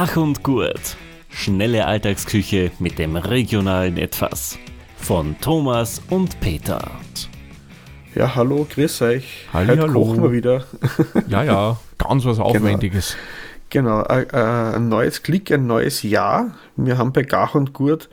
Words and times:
Gach 0.00 0.16
und 0.16 0.42
Gurt. 0.42 0.96
Schnelle 1.28 1.84
Alltagsküche 1.84 2.70
mit 2.78 2.98
dem 2.98 3.16
regionalen 3.16 3.98
Etwas. 3.98 4.58
Von 4.96 5.36
Thomas 5.42 6.00
und 6.08 6.40
Peter. 6.40 6.80
Ja, 8.14 8.34
hallo, 8.34 8.66
grüß 8.72 9.02
euch. 9.02 9.46
Halli, 9.52 9.68
Heute 9.72 9.82
hallo. 9.82 9.92
kochen 10.06 10.22
wir 10.22 10.32
wieder. 10.32 10.64
Ja, 11.28 11.42
ja, 11.42 11.76
ganz 11.98 12.24
was 12.24 12.38
Aufwendiges. 12.38 13.14
Genau, 13.68 14.00
äh, 14.04 14.24
ein 14.32 14.88
neues 14.88 15.22
Klick, 15.22 15.52
ein 15.52 15.66
neues 15.66 16.02
Jahr. 16.02 16.52
Wir 16.76 16.96
haben 16.96 17.12
bei 17.12 17.20
Gach 17.20 17.54
und 17.54 17.74
Gurt 17.74 18.08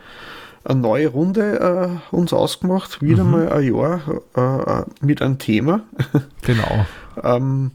eine 0.66 0.82
neue 0.82 1.08
Runde 1.08 2.02
äh, 2.12 2.14
uns 2.16 2.34
ausgemacht. 2.34 3.02
Wieder 3.02 3.24
Mhm. 3.24 3.32
mal 3.32 3.50
ein 3.54 3.74
Jahr 3.74 4.02
äh, 4.36 4.82
äh, 4.82 4.86
mit 5.00 5.22
einem 5.22 5.38
Thema. 5.40 5.84
Genau. 6.42 6.86
ähm, 7.24 7.72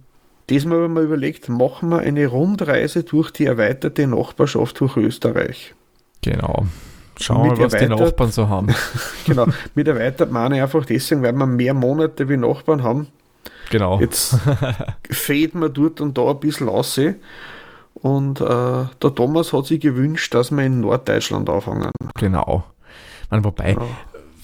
diesmal 0.53 0.83
haben 0.83 0.95
wir 0.95 1.03
überlegt, 1.03 1.49
machen 1.49 1.89
wir 1.89 2.01
eine 2.01 2.27
Rundreise 2.27 3.05
durch 3.05 3.31
die 3.31 3.47
erweiterte 3.47 4.07
Nachbarschaft 4.07 4.79
durch 4.81 4.97
Österreich. 4.99 5.75
Genau. 6.23 6.67
Schauen 7.19 7.45
wir 7.45 7.57
mal, 7.57 7.73
was 7.73 7.81
die 7.81 7.89
Nachbarn 7.89 8.31
so 8.31 8.49
haben. 8.49 8.69
Genau, 9.27 9.47
mit 9.75 9.89
erweitert 9.89 10.31
meine 10.31 10.57
ich 10.57 10.63
einfach 10.63 10.85
deswegen, 10.85 11.23
weil 11.23 11.33
wir 11.33 11.47
mehr 11.47 11.73
Monate 11.75 12.29
wie 12.29 12.37
Nachbarn 12.37 12.83
haben. 12.83 13.09
Genau. 13.71 13.99
Jetzt 14.01 14.37
fäden 15.11 15.61
wir 15.61 15.69
dort 15.71 16.01
und 16.01 16.19
da 16.19 16.31
ein 16.31 16.41
bisschen 16.41 16.69
aus. 16.69 17.01
Und 17.95 18.41
äh, 18.41 18.45
der 18.45 19.15
Thomas 19.15 19.53
hat 19.53 19.67
sich 19.67 19.81
gewünscht, 19.81 20.35
dass 20.35 20.51
wir 20.51 20.65
in 20.65 20.81
Norddeutschland 20.81 21.49
anfangen. 21.49 21.91
Genau. 22.19 22.65
Man, 23.31 23.45
wobei, 23.45 23.73
Ja. 23.73 23.87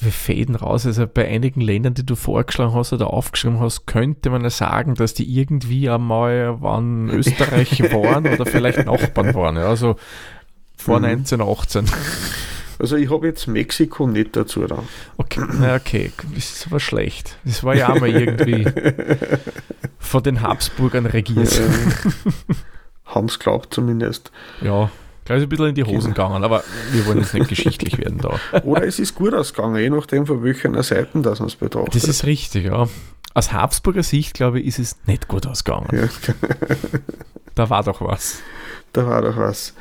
Wir 0.01 0.13
fäden 0.13 0.55
raus. 0.55 0.87
Also 0.87 1.07
bei 1.07 1.27
einigen 1.29 1.61
Ländern, 1.61 1.95
die 1.95 2.07
du 2.07 2.15
vorgeschlagen 2.15 2.75
hast 2.75 2.93
oder 2.93 3.09
aufgeschrieben 3.13 3.61
hast, 3.61 3.87
könnte 3.87 4.31
man 4.31 4.43
ja 4.43 4.51
sagen, 4.51 4.95
dass 4.95 5.15
die 5.15 5.39
irgendwie 5.39 5.89
einmal 5.91 6.57
wann 6.61 7.09
Österreich 7.11 7.81
waren 7.93 8.27
oder 8.27 8.47
vielleicht 8.47 8.87
Nachbarn 8.87 9.35
waren. 9.35 9.57
Ja, 9.57 9.69
also 9.69 9.97
vor 10.77 11.01
Mhm. 11.01 11.07
1918. 11.07 11.87
Also 12.79 12.95
ich 12.95 13.11
habe 13.11 13.27
jetzt 13.27 13.49
Mexiko 13.49 14.07
nicht 14.07 14.37
dazu 14.37 14.65
da. 14.67 14.85
Okay, 15.17 15.43
na 15.59 15.75
okay, 15.75 16.13
das 16.35 16.53
ist 16.53 16.67
aber 16.69 16.79
schlecht. 16.79 17.37
Das 17.45 17.65
war 17.65 17.75
ja 17.75 17.93
auch 17.93 17.99
mal 17.99 18.09
irgendwie 18.09 18.67
von 19.99 20.23
den 20.23 20.43
Habsburgern 20.43 21.07
regiert. 21.07 21.61
Haben 23.05 23.27
es 23.27 23.41
glaubt 23.41 23.75
zumindest. 23.75 24.31
Ja, 24.61 24.91
gleich 25.29 25.43
ein 25.43 25.49
bisschen 25.49 25.67
in 25.69 25.75
die 25.77 25.85
Hosen 25.85 26.15
gegangen, 26.15 26.43
aber 26.43 26.65
wir 26.91 27.07
wollen 27.07 27.19
jetzt 27.19 27.35
nicht 27.35 27.49
geschichtlich 27.55 27.97
werden 27.99 28.19
da. 28.19 28.39
Oder 28.65 28.85
es 28.87 28.99
ist 28.99 29.15
gut 29.15 29.33
ausgegangen, 29.35 29.77
je 29.77 29.91
nachdem 29.91 30.27
von 30.27 30.43
welcher 30.43 30.83
Seite 30.83 31.21
das 31.23 31.39
es 31.41 31.55
betrachtet. 31.57 31.95
Das 31.95 32.05
ist 32.05 32.25
richtig, 32.25 32.65
ja. 32.67 32.89
Aus 33.35 33.53
Habsburger 33.53 34.03
Sicht, 34.03 34.35
glaube 34.35 34.59
ich, 34.61 34.67
ist 34.67 34.79
es 34.81 34.97
nicht 35.07 35.29
gut 35.29 35.47
ausgegangen. 35.47 35.87
ja, 35.93 36.09
Da 37.55 37.71
war 37.71 37.83
doch 37.85 38.01
was. 38.01 38.41
da 38.93 39.07
war 39.07 39.23
doch 39.23 39.37
was. 39.37 39.75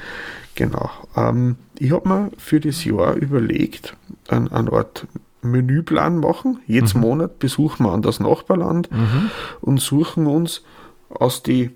Genau. 0.56 0.90
Ähm, 1.16 1.56
ich 1.78 1.92
habe 1.92 2.08
mir 2.10 2.32
für 2.38 2.60
das 2.60 2.84
Jahr 2.84 3.14
überlegt, 3.16 3.96
ein, 4.28 4.52
eine 4.52 4.72
Art 4.74 5.08
Menüplan 5.44 6.20
machen. 6.20 6.60
Jedes 6.68 6.94
Mhm. 6.96 7.02
Monat 7.02 7.40
besuchen 7.40 7.86
wir 7.86 7.94
an 7.94 8.02
das 8.02 8.20
Nachbarland 8.20 8.90
und 9.62 9.80
suchen 9.80 10.26
uns 10.28 10.64
aus 11.10 11.44
die 11.44 11.70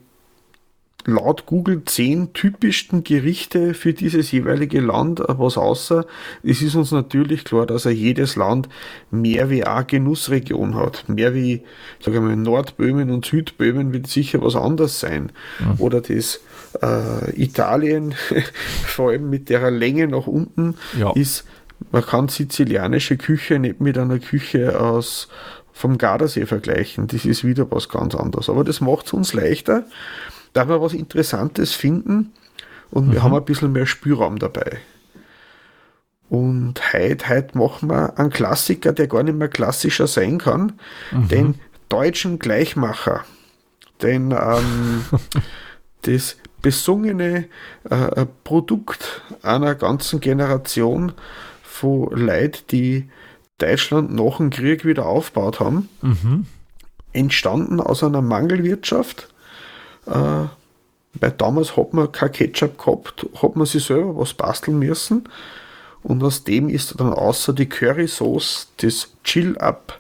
laut 1.06 1.46
Google 1.46 1.84
zehn 1.86 2.34
typischsten 2.34 3.04
Gerichte 3.04 3.74
für 3.74 3.94
dieses 3.94 4.32
jeweilige 4.32 4.80
Land 4.82 5.20
äh, 5.20 5.26
was 5.28 5.58
außer. 5.58 6.06
Es 6.44 6.62
ist 6.62 6.76
uns 6.76 6.92
natürlich 6.92 7.44
klar, 7.44 7.66
dass 7.66 7.86
er 7.86 7.92
jedes 7.92 8.36
Land 8.36 8.70
mehr 9.10 9.50
wie 9.50 9.64
eine 9.64 9.86
Genussregion 9.86 10.76
hat. 10.76 11.08
Mehr 11.10 11.34
wie, 11.34 11.64
sage 12.04 12.18
ich 12.18 12.24
mal, 12.24 12.36
Nordböhmen 12.36 13.10
und 13.10 13.26
Südböhmen 13.26 13.94
wird 13.94 14.08
sicher 14.08 14.42
was 14.42 14.56
anderes 14.56 15.00
sein. 15.00 15.32
Oder 15.78 16.02
das 16.02 16.40
äh, 16.82 17.32
Italien, 17.42 18.14
vor 18.86 19.10
allem 19.12 19.30
mit 19.30 19.50
der 19.50 19.72
Länge 19.72 20.08
nach 20.08 20.28
unten, 20.28 20.76
Ja. 20.98 21.12
ist, 21.14 21.46
man 21.92 22.04
kann 22.06 22.28
sizilianische 22.30 23.18
Küche 23.18 23.58
nicht 23.60 23.82
mit 23.82 23.98
einer 23.98 24.20
Küche 24.20 24.80
aus 24.80 25.28
vom 25.74 25.98
Gardasee 25.98 26.46
vergleichen. 26.46 27.08
Das 27.08 27.26
ist 27.26 27.44
wieder 27.44 27.72
was 27.72 27.90
ganz 27.90 28.14
anderes. 28.14 28.50
Aber 28.50 28.64
das 28.64 28.82
macht 28.82 29.08
es 29.08 29.14
uns 29.14 29.34
leichter, 29.34 29.86
da 30.54 30.68
wir 30.68 30.82
was 30.82 30.94
Interessantes 30.94 31.74
finden 31.74 32.34
und 32.92 33.12
wir 33.12 33.24
haben 33.24 33.34
ein 33.34 33.46
bisschen 33.46 33.72
mehr 33.72 33.86
Spielraum 33.86 34.38
dabei. 34.40 34.80
Und 36.30 36.94
heute, 36.94 37.28
heute 37.28 37.58
machen 37.58 37.90
wir 37.90 38.18
einen 38.18 38.30
Klassiker, 38.30 38.94
der 38.94 39.08
gar 39.08 39.24
nicht 39.24 39.38
mehr 39.38 39.50
klassischer 39.50 40.08
sein 40.08 40.38
kann, 40.38 40.80
den 41.12 41.56
deutschen 41.90 42.40
Gleichmacher. 42.40 43.26
Den 44.02 44.32
ähm, 44.32 45.04
das 46.04 46.38
besungene 46.62 47.46
äh, 47.90 48.26
Produkt 48.44 49.22
einer 49.42 49.76
ganzen 49.76 50.20
Generation 50.22 51.12
von 51.64 52.10
Leuten, 52.12 52.60
die 52.72 53.10
Deutschland 53.58 54.14
nach 54.14 54.38
dem 54.38 54.50
Krieg 54.52 54.86
wieder 54.86 55.06
aufgebaut 55.06 55.60
haben, 55.60 55.90
Mhm. 56.02 56.46
entstanden 57.14 57.80
aus 57.82 58.04
einer 58.04 58.22
Mangelwirtschaft. 58.22 59.31
Äh, 60.06 60.48
weil 61.20 61.32
damals 61.38 61.76
hat 61.76 61.94
man 61.94 62.12
kein 62.12 62.32
Ketchup 62.32 62.78
gehabt, 62.78 63.26
hat 63.42 63.56
man 63.56 63.66
sich 63.66 63.84
selber 63.84 64.18
was 64.18 64.34
basteln 64.34 64.80
müssen. 64.80 65.28
Und 66.04 66.24
aus 66.24 66.44
dem 66.44 66.70
ist 66.70 67.00
dann 67.00 67.14
außer 67.14 67.54
die 67.54 67.68
Curry-Sauce 67.70 68.70
das 68.78 69.14
Chill-Up 69.24 70.00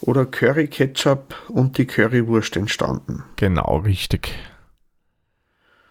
oder 0.00 0.26
Curry-Ketchup 0.26 1.34
und 1.48 1.78
die 1.78 1.86
Currywurst 1.86 2.56
entstanden. 2.56 3.22
Genau, 3.36 3.78
richtig. 3.78 4.34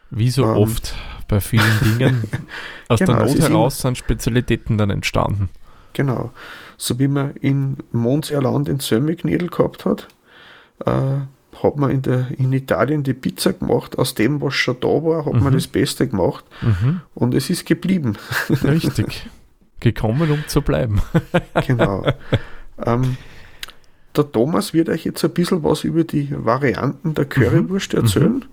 Wie 0.10 0.30
so 0.30 0.44
Ähm. 0.44 0.58
oft 0.58 0.94
bei 1.28 1.40
vielen 1.40 1.80
Dingen. 1.82 2.24
Aus 2.90 3.00
Genau, 3.00 3.24
der 3.24 3.26
Not 3.26 3.40
heraus 3.40 3.80
sind 3.80 3.98
Spezialitäten 3.98 4.78
dann 4.78 4.90
entstanden. 4.90 5.50
Genau. 5.94 6.32
So 6.78 7.00
wie 7.00 7.08
man 7.08 7.32
in 7.38 7.78
Mondseerland 7.92 8.70
in 8.70 8.80
Sömmigknädel 8.80 9.50
gehabt 9.50 9.86
hat, 9.86 10.08
äh, 10.86 11.22
hat 11.64 11.78
man 11.78 11.92
in, 11.92 12.02
der, 12.02 12.28
in 12.38 12.52
Italien 12.54 13.04
die 13.04 13.14
Pizza 13.14 13.54
gemacht. 13.54 13.98
Aus 13.98 14.16
dem, 14.16 14.42
was 14.42 14.54
schon 14.54 14.78
da 14.80 14.88
war, 14.88 15.26
hat 15.26 15.34
man 15.34 15.52
Mhm. 15.54 15.54
das 15.54 15.68
Beste 15.68 16.08
gemacht. 16.08 16.44
Mhm. 16.62 17.02
Und 17.14 17.34
es 17.34 17.50
ist 17.50 17.66
geblieben. 17.66 18.18
Richtig. 18.64 19.28
Gekommen, 19.80 20.32
um 20.32 20.44
zu 20.48 20.62
bleiben. 20.62 21.02
genau. 21.68 22.06
ähm, 22.86 23.18
der 24.16 24.32
Thomas 24.32 24.74
wird 24.74 24.90
euch 24.90 25.06
jetzt 25.06 25.24
ein 25.24 25.32
bisschen 25.32 25.64
was 25.64 25.84
über 25.84 26.04
die 26.04 26.30
Varianten 26.32 27.14
der 27.14 27.26
Currywurst 27.26 27.94
erzählen. 27.94 28.46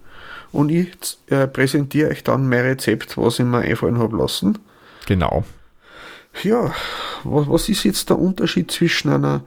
Und 0.51 0.71
ich 0.71 0.89
äh, 1.29 1.47
präsentiere 1.47 2.11
euch 2.11 2.25
dann 2.25 2.49
mein 2.49 2.61
Rezept, 2.61 3.17
was 3.17 3.39
ich 3.39 3.45
mir 3.45 3.59
einfallen 3.61 3.99
habe 3.99 4.17
lassen. 4.17 4.59
Genau. 5.07 5.45
Ja, 6.43 6.73
was, 7.25 7.49
was 7.49 7.69
ist 7.69 7.85
jetzt 7.85 8.11
der 8.11 8.19
Unterschied 8.19 8.71
zwischen 8.71 9.11
einer 9.11 9.43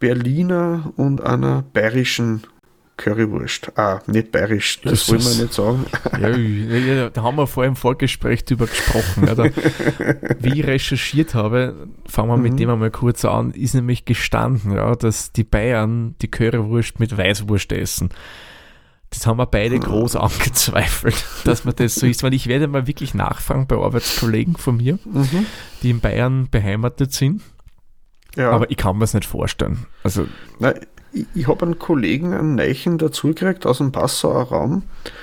Berliner 0.00 0.92
und 0.96 1.22
einer 1.22 1.62
bayerischen 1.72 2.42
Currywurst? 2.98 3.72
Ah, 3.78 4.00
nicht 4.06 4.30
bayerisch, 4.32 4.80
das, 4.82 5.06
Das 5.06 5.08
wollen 5.08 5.22
wir 5.38 5.42
nicht 5.44 5.54
sagen. 5.54 5.86
Ja, 6.20 6.28
ja, 6.28 7.08
da 7.10 7.22
haben 7.22 7.36
wir 7.38 7.46
vor 7.46 7.64
im 7.64 7.76
Vorgespräch 7.76 8.44
drüber 8.44 8.66
gesprochen. 8.66 9.24
Da, 9.34 9.44
wie 10.40 10.60
ich 10.60 10.66
recherchiert 10.66 11.34
habe, 11.34 11.88
fangen 12.06 12.28
wir 12.28 12.36
Mhm. 12.36 12.42
mit 12.42 12.58
dem 12.60 12.68
einmal 12.70 12.90
kurz 12.90 13.24
an, 13.24 13.52
ist 13.52 13.74
nämlich 13.74 14.04
gestanden, 14.04 14.72
ja, 14.72 14.94
dass 14.94 15.32
die 15.32 15.44
Bayern 15.44 16.14
die 16.20 16.28
Currywurst 16.30 17.00
mit 17.00 17.16
Weißwurst 17.16 17.72
essen. 17.72 18.10
Das 19.10 19.26
haben 19.26 19.38
wir 19.38 19.46
beide 19.46 19.76
Mhm. 19.76 19.80
groß 19.80 20.16
angezweifelt, 20.16 21.24
dass 21.44 21.64
man 21.64 21.74
das 21.76 21.94
so 21.94 22.04
ist. 22.06 22.22
Weil 22.22 22.34
ich 22.34 22.46
werde 22.46 22.68
mal 22.68 22.86
wirklich 22.86 23.14
nachfragen 23.14 23.66
bei 23.66 23.76
Arbeitskollegen 23.76 24.56
von 24.56 24.76
mir, 24.76 24.98
Mhm. 25.06 25.46
die 25.82 25.90
in 25.90 26.00
Bayern 26.00 26.48
beheimatet 26.50 27.14
sind, 27.14 27.40
Ja, 28.36 28.50
aber 28.50 28.70
ich 28.70 28.76
kann 28.76 28.98
mir 28.98 29.04
es 29.04 29.14
nicht 29.14 29.24
vorstellen. 29.24 29.86
Also, 30.04 30.26
na, 30.58 30.74
ich, 31.12 31.26
ich 31.34 31.48
habe 31.48 31.64
einen 31.64 31.78
Kollegen, 31.78 32.34
einen 32.34 32.54
Neichen 32.54 32.98
dazugekriegt 32.98 33.66
aus 33.66 33.78
dem 33.78 33.92
Passauer 33.92 34.48
Raum 34.48 34.82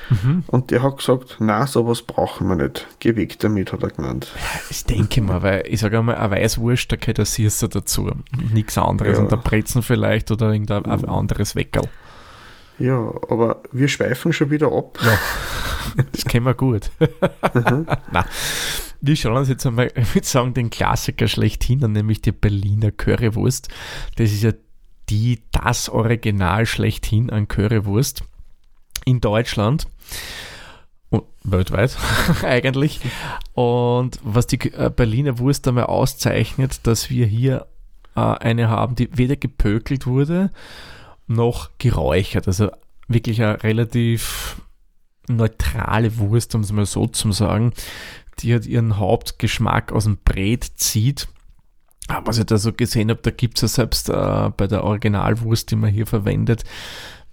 mhm. 0.10 0.44
und 0.48 0.72
der 0.72 0.84
hat 0.84 0.98
gesagt, 0.98 1.38
na, 1.40 1.68
sowas 1.68 2.02
brauchen 2.02 2.48
wir 2.48 2.56
nicht. 2.56 2.88
Geh 3.00 3.16
weg 3.16 3.40
damit, 3.40 3.74
hat 3.74 3.84
er 3.84 3.90
genannt. 3.90 4.32
ich 4.70 4.84
denke 4.86 5.22
mal, 5.22 5.42
weil 5.44 5.64
ich 5.68 5.80
sage 5.80 6.00
einmal, 6.00 6.16
eine 6.16 6.32
Weißwurst, 6.32 6.92
da 6.92 6.96
gehört 6.96 7.20
ein 7.20 7.26
Sirser 7.26 7.68
dazu. 7.68 8.12
Nichts 8.54 8.78
anderes. 8.78 9.18
Ja. 9.18 9.24
Und 9.24 9.32
der 9.32 9.38
Brezen 9.38 9.82
vielleicht 9.82 10.32
oder 10.32 10.52
irgendein 10.52 10.86
ein 10.86 11.06
anderes 11.06 11.56
Weckerl. 11.56 11.88
Ja, 12.78 13.14
aber 13.30 13.62
wir 13.72 13.88
schweifen 13.88 14.34
schon 14.34 14.52
wieder 14.52 14.72
ab. 14.72 15.00
Das 16.12 16.26
kennen 16.26 16.46
wir 16.46 16.56
gut. 16.56 16.92
Na, 18.12 18.26
wir 19.00 19.16
schauen 19.16 19.38
uns 19.38 19.50
jetzt 19.50 19.66
einmal, 19.66 19.92
ich 19.96 20.16
würde 20.16 20.28
sagen, 20.28 20.54
den 20.54 20.70
Klassiker 20.70 21.28
schlechthin 21.28 21.80
nämlich 21.92 22.22
die 22.22 22.32
Berliner 22.32 22.92
Currywurst. 22.92 23.70
Das 24.16 24.32
ist 24.32 24.44
ja 24.44 24.52
die, 25.10 25.42
das 25.52 25.90
Original 25.90 26.66
schlechthin 26.66 27.30
an 27.30 27.48
Currywurst 27.48 28.24
in 29.06 29.22
Deutschland. 29.22 29.88
Und 31.10 31.24
weltweit 31.44 31.98
eigentlich. 32.44 33.00
Und 33.54 34.20
was 34.24 34.48
die 34.48 34.60
äh, 34.74 34.92
Berliner 34.94 35.40
Wurst 35.40 35.68
einmal 35.68 35.86
auszeichnet, 35.86 36.80
dass 36.84 37.10
wir 37.10 37.26
hier 37.26 37.68
äh, 38.16 38.20
eine 38.20 38.70
haben, 38.70 38.96
die 38.96 39.10
weder 39.16 39.36
gepökelt 39.36 40.08
wurde, 40.08 40.52
noch 41.28 41.70
geräuchert. 41.78 42.48
Also 42.48 42.72
wirklich 43.08 43.42
ein 43.42 43.56
relativ 43.56 44.62
neutrale 45.28 46.18
Wurst, 46.18 46.56
um 46.56 46.62
es 46.62 46.72
mal 46.72 46.86
so 46.86 47.08
zu 47.08 47.32
sagen, 47.32 47.74
die 48.40 48.54
halt 48.54 48.66
ihren 48.66 48.98
Hauptgeschmack 48.98 49.92
aus 49.92 50.04
dem 50.06 50.18
Brät 50.18 50.64
zieht. 50.76 51.28
Aber 52.08 52.28
was 52.28 52.38
ich 52.38 52.46
da 52.46 52.58
so 52.58 52.72
gesehen 52.72 53.10
habe, 53.10 53.22
da 53.22 53.32
gibt 53.32 53.58
es 53.58 53.62
ja 53.64 53.68
selbst 53.68 54.10
äh, 54.10 54.52
bei 54.56 54.68
der 54.68 54.84
Originalwurst, 54.84 55.72
die 55.72 55.76
man 55.76 55.90
hier 55.90 56.06
verwendet, 56.06 56.64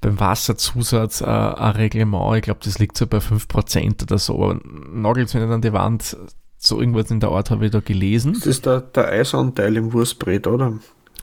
beim 0.00 0.18
Wasserzusatz 0.18 1.20
äh, 1.20 1.26
ein 1.26 1.76
Reglement. 1.76 2.36
Ich 2.36 2.42
glaube, 2.42 2.60
das 2.64 2.78
liegt 2.78 2.96
so 2.96 3.06
bei 3.06 3.18
5% 3.18 4.02
oder 4.02 4.18
so. 4.18 4.54
Nagelt 4.92 5.28
es 5.28 5.34
mir 5.34 5.40
nicht 5.40 5.52
an 5.52 5.62
die 5.62 5.72
Wand. 5.72 6.16
So 6.58 6.80
irgendwas 6.80 7.10
in 7.10 7.20
der 7.20 7.30
Art 7.30 7.50
habe 7.50 7.66
ich 7.66 7.72
da 7.72 7.80
gelesen. 7.80 8.34
Das 8.34 8.46
ist 8.46 8.66
der, 8.66 8.80
der 8.80 9.08
Eisanteil 9.08 9.76
im 9.76 9.92
Wurstbrät, 9.92 10.46
oder? 10.46 10.74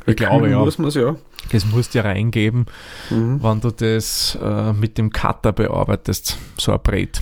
Ich 0.06 0.16
glaube, 0.16 0.50
ja. 0.50 0.60
Muss 0.60 0.78
man's 0.78 0.96
ja. 0.96 1.16
Das 1.52 1.66
musst 1.66 1.94
du 1.94 2.00
ja 2.00 2.04
reingeben, 2.04 2.66
mhm. 3.10 3.42
wenn 3.42 3.62
du 3.62 3.72
das 3.72 4.38
äh, 4.42 4.74
mit 4.74 4.98
dem 4.98 5.12
Cutter 5.12 5.52
bearbeitest, 5.52 6.38
so 6.58 6.74
ein 6.74 6.80
Brät. 6.82 7.22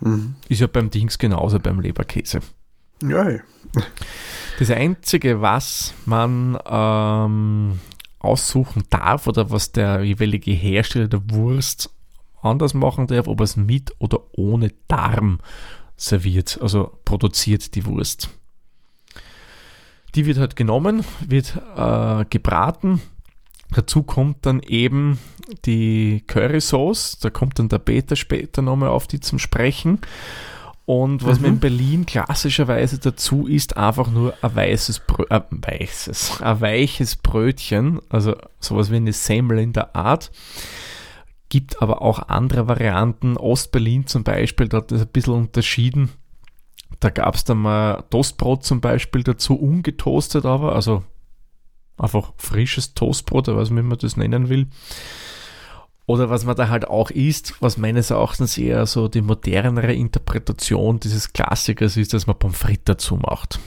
Mhm. 0.00 0.34
Ist 0.48 0.60
ja 0.60 0.66
beim 0.66 0.90
Dings 0.90 1.18
genauso 1.18 1.58
beim 1.58 1.80
Leberkäse. 1.80 2.40
Ja. 3.02 3.38
Das 4.58 4.70
Einzige, 4.70 5.42
was 5.42 5.92
man 6.06 6.58
ähm, 6.66 7.78
aussuchen 8.18 8.84
darf 8.88 9.26
oder 9.26 9.50
was 9.50 9.72
der 9.72 10.02
jeweilige 10.02 10.52
Hersteller 10.52 11.08
der 11.08 11.30
Wurst 11.30 11.90
anders 12.40 12.72
machen 12.72 13.06
darf, 13.06 13.28
ob 13.28 13.40
es 13.40 13.56
mit 13.56 13.92
oder 13.98 14.20
ohne 14.32 14.72
Darm 14.88 15.40
serviert, 15.96 16.58
also 16.60 16.98
produziert 17.04 17.74
die 17.74 17.84
Wurst. 17.84 18.30
Die 20.14 20.24
wird 20.24 20.38
halt 20.38 20.56
genommen, 20.56 21.04
wird 21.20 21.60
äh, 21.76 22.24
gebraten. 22.30 23.02
Dazu 23.72 24.02
kommt 24.02 24.46
dann 24.46 24.60
eben 24.60 25.18
die 25.66 26.22
Curry 26.26 26.60
Sauce. 26.60 27.18
Da 27.18 27.28
kommt 27.28 27.58
dann 27.58 27.68
der 27.68 27.78
Peter 27.78 28.16
später 28.16 28.62
nochmal 28.62 28.88
auf 28.88 29.06
die 29.06 29.20
zum 29.20 29.38
Sprechen. 29.38 29.98
Und 30.86 31.24
was 31.24 31.38
mhm. 31.38 31.42
man 31.42 31.52
in 31.54 31.60
Berlin 31.60 32.06
klassischerweise 32.06 33.00
dazu 33.00 33.48
ist, 33.48 33.76
einfach 33.76 34.08
nur 34.08 34.34
ein 34.40 34.54
weißes, 34.54 35.00
Brö 35.00 35.24
äh, 35.30 35.40
weißes, 35.50 36.40
ein 36.40 36.60
weiches 36.60 37.16
Brötchen, 37.16 38.00
also 38.08 38.36
sowas 38.60 38.92
wie 38.92 38.96
eine 38.96 39.12
Semmel 39.12 39.58
in 39.58 39.72
der 39.72 39.96
Art. 39.96 40.30
Gibt 41.48 41.82
aber 41.82 42.02
auch 42.02 42.28
andere 42.28 42.68
Varianten. 42.68 43.36
Ostberlin 43.36 44.06
zum 44.06 44.22
Beispiel, 44.22 44.68
da 44.68 44.78
hat 44.78 44.92
das 44.92 45.02
ein 45.02 45.08
bisschen 45.08 45.34
unterschieden. 45.34 46.10
Da 47.00 47.10
gab 47.10 47.34
es 47.34 47.42
dann 47.42 47.58
mal 47.58 48.04
Toastbrot 48.10 48.64
zum 48.64 48.80
Beispiel 48.80 49.24
dazu, 49.24 49.56
ungetoastet 49.56 50.46
aber, 50.46 50.76
also 50.76 51.02
einfach 51.98 52.32
frisches 52.38 52.94
Toastbrot, 52.94 53.48
oder 53.48 53.58
was 53.58 53.70
man 53.70 53.88
das 53.98 54.16
nennen 54.16 54.48
will. 54.48 54.68
Oder 56.06 56.30
was 56.30 56.44
man 56.44 56.54
da 56.54 56.68
halt 56.68 56.86
auch 56.86 57.10
isst, 57.10 57.54
was 57.60 57.76
meines 57.76 58.10
Erachtens 58.10 58.56
eher 58.56 58.86
so 58.86 59.08
die 59.08 59.22
modernere 59.22 59.92
Interpretation 59.92 61.00
dieses 61.00 61.32
Klassikers 61.32 61.96
ist, 61.96 62.14
dass 62.14 62.28
man 62.28 62.38
Pommes 62.38 62.56
frites 62.56 62.84
dazu 62.84 63.16
macht. 63.16 63.58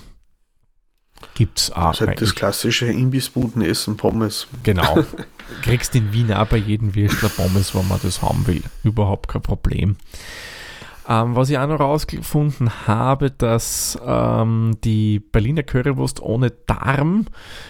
Gibt's 1.34 1.70
auch. 1.72 1.88
Also 1.88 2.06
das 2.06 2.34
klassische 2.34 2.86
Imbissbudenessen 2.86 3.98
Pommes. 3.98 4.48
Genau. 4.64 5.04
Kriegst 5.64 5.94
in 5.96 6.14
Wien 6.14 6.32
auch 6.32 6.48
bei 6.48 6.58
jedem 6.58 6.96
Würstler 6.96 7.28
Pommes, 7.30 7.76
wenn 7.76 7.88
man 7.90 8.00
das 8.02 8.22
haben 8.22 8.48
will. 8.48 8.64
Überhaupt 8.84 9.28
kein 9.28 9.42
Problem. 9.42 9.98
Ähm, 11.10 11.36
was 11.36 11.50
ich 11.50 11.58
auch 11.58 11.68
noch 11.68 11.80
rausgefunden 11.80 12.86
habe, 12.86 13.32
dass 13.32 14.00
ähm, 14.06 14.78
die 14.84 15.20
Berliner 15.20 15.64
Currywurst 15.64 16.22
ohne 16.22 16.52
Darm 16.52 17.26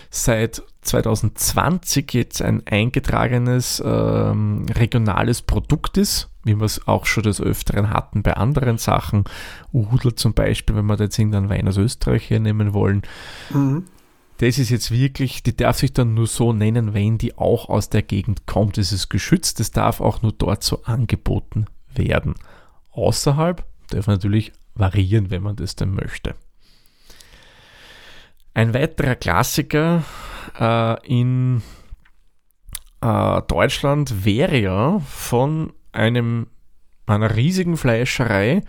seit 0.09 0.61
2020 0.81 2.13
jetzt 2.13 2.41
ein 2.41 2.67
eingetragenes 2.67 3.81
ähm, 3.85 4.65
regionales 4.75 5.41
Produkt 5.41 5.95
ist, 5.95 6.29
wie 6.43 6.55
wir 6.55 6.65
es 6.65 6.85
auch 6.85 7.05
schon 7.05 7.23
des 7.23 7.39
Öfteren 7.39 7.91
hatten 7.91 8.23
bei 8.23 8.33
anderen 8.35 8.77
Sachen. 8.77 9.23
Udel 9.71 10.15
zum 10.15 10.33
Beispiel, 10.33 10.75
wenn 10.75 10.87
wir 10.87 10.97
da 10.97 11.05
jetzt 11.05 11.17
irgendeinen 11.17 11.49
Wein 11.49 11.67
aus 11.69 11.77
Österreich 11.77 12.25
hier 12.25 12.41
nehmen 12.41 12.73
wollen. 12.73 13.03
Mhm. 13.51 13.85
Das 14.39 14.57
ist 14.57 14.69
jetzt 14.69 14.91
wirklich, 14.91 15.43
die 15.43 15.55
darf 15.55 15.77
sich 15.77 15.93
dann 15.93 16.13
nur 16.13 16.27
so 16.27 16.51
nennen, 16.51 16.93
wenn 16.93 17.17
die 17.17 17.37
auch 17.37 17.69
aus 17.69 17.89
der 17.89 18.01
Gegend 18.01 18.47
kommt. 18.47 18.77
Es 18.77 18.91
ist 18.91 19.07
geschützt, 19.07 19.61
es 19.61 19.71
darf 19.71 20.01
auch 20.01 20.21
nur 20.21 20.33
dort 20.33 20.61
so 20.61 20.83
angeboten 20.83 21.67
werden 21.95 22.35
außerhalb 22.91 23.65
darf 23.89 24.07
natürlich 24.07 24.51
variieren, 24.75 25.29
wenn 25.29 25.43
man 25.43 25.55
das 25.55 25.75
denn 25.75 25.93
möchte. 25.93 26.35
Ein 28.53 28.73
weiterer 28.73 29.15
Klassiker 29.15 30.03
äh, 30.59 31.07
in 31.07 31.61
äh, 33.01 33.41
Deutschland 33.47 34.25
wäre 34.25 34.57
ja 34.57 34.99
von 34.99 35.73
einem, 35.91 36.47
einer 37.05 37.35
riesigen 37.35 37.77
Fleischerei, 37.77 38.63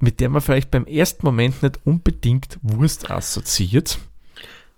mit 0.00 0.20
der 0.20 0.28
man 0.28 0.42
vielleicht 0.42 0.70
beim 0.70 0.86
ersten 0.86 1.24
Moment 1.24 1.62
nicht 1.62 1.80
unbedingt 1.84 2.58
Wurst 2.62 3.10
assoziiert. 3.10 3.98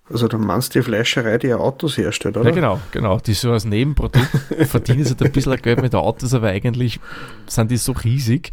Also 0.08 0.28
du 0.28 0.38
meinst 0.38 0.74
die 0.74 0.82
Fleischerei, 0.82 1.36
die 1.38 1.48
ja 1.48 1.56
Autos 1.56 1.98
herstellt, 1.98 2.36
oder? 2.36 2.50
Ja, 2.50 2.54
genau, 2.54 2.80
genau. 2.92 3.18
Die 3.18 3.34
so 3.34 3.50
als 3.50 3.64
Nebenprodukt 3.64 4.28
verdienen 4.66 5.04
sie 5.04 5.16
ein 5.18 5.32
bisschen 5.32 5.56
Geld 5.56 5.82
mit 5.82 5.94
Autos, 5.96 6.32
aber 6.32 6.48
eigentlich 6.48 7.00
sind 7.46 7.72
die 7.72 7.76
so 7.76 7.90
riesig, 7.92 8.52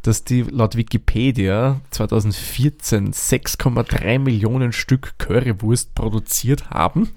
dass 0.00 0.24
die 0.24 0.42
laut 0.42 0.74
Wikipedia 0.74 1.80
2014 1.90 3.12
6,3 3.12 4.18
Millionen 4.18 4.72
Stück 4.72 5.18
Currywurst 5.18 5.94
produziert 5.94 6.70
haben. 6.70 7.10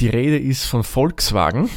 Die 0.00 0.08
Rede 0.08 0.38
ist 0.38 0.64
von 0.64 0.82
Volkswagen. 0.82 1.68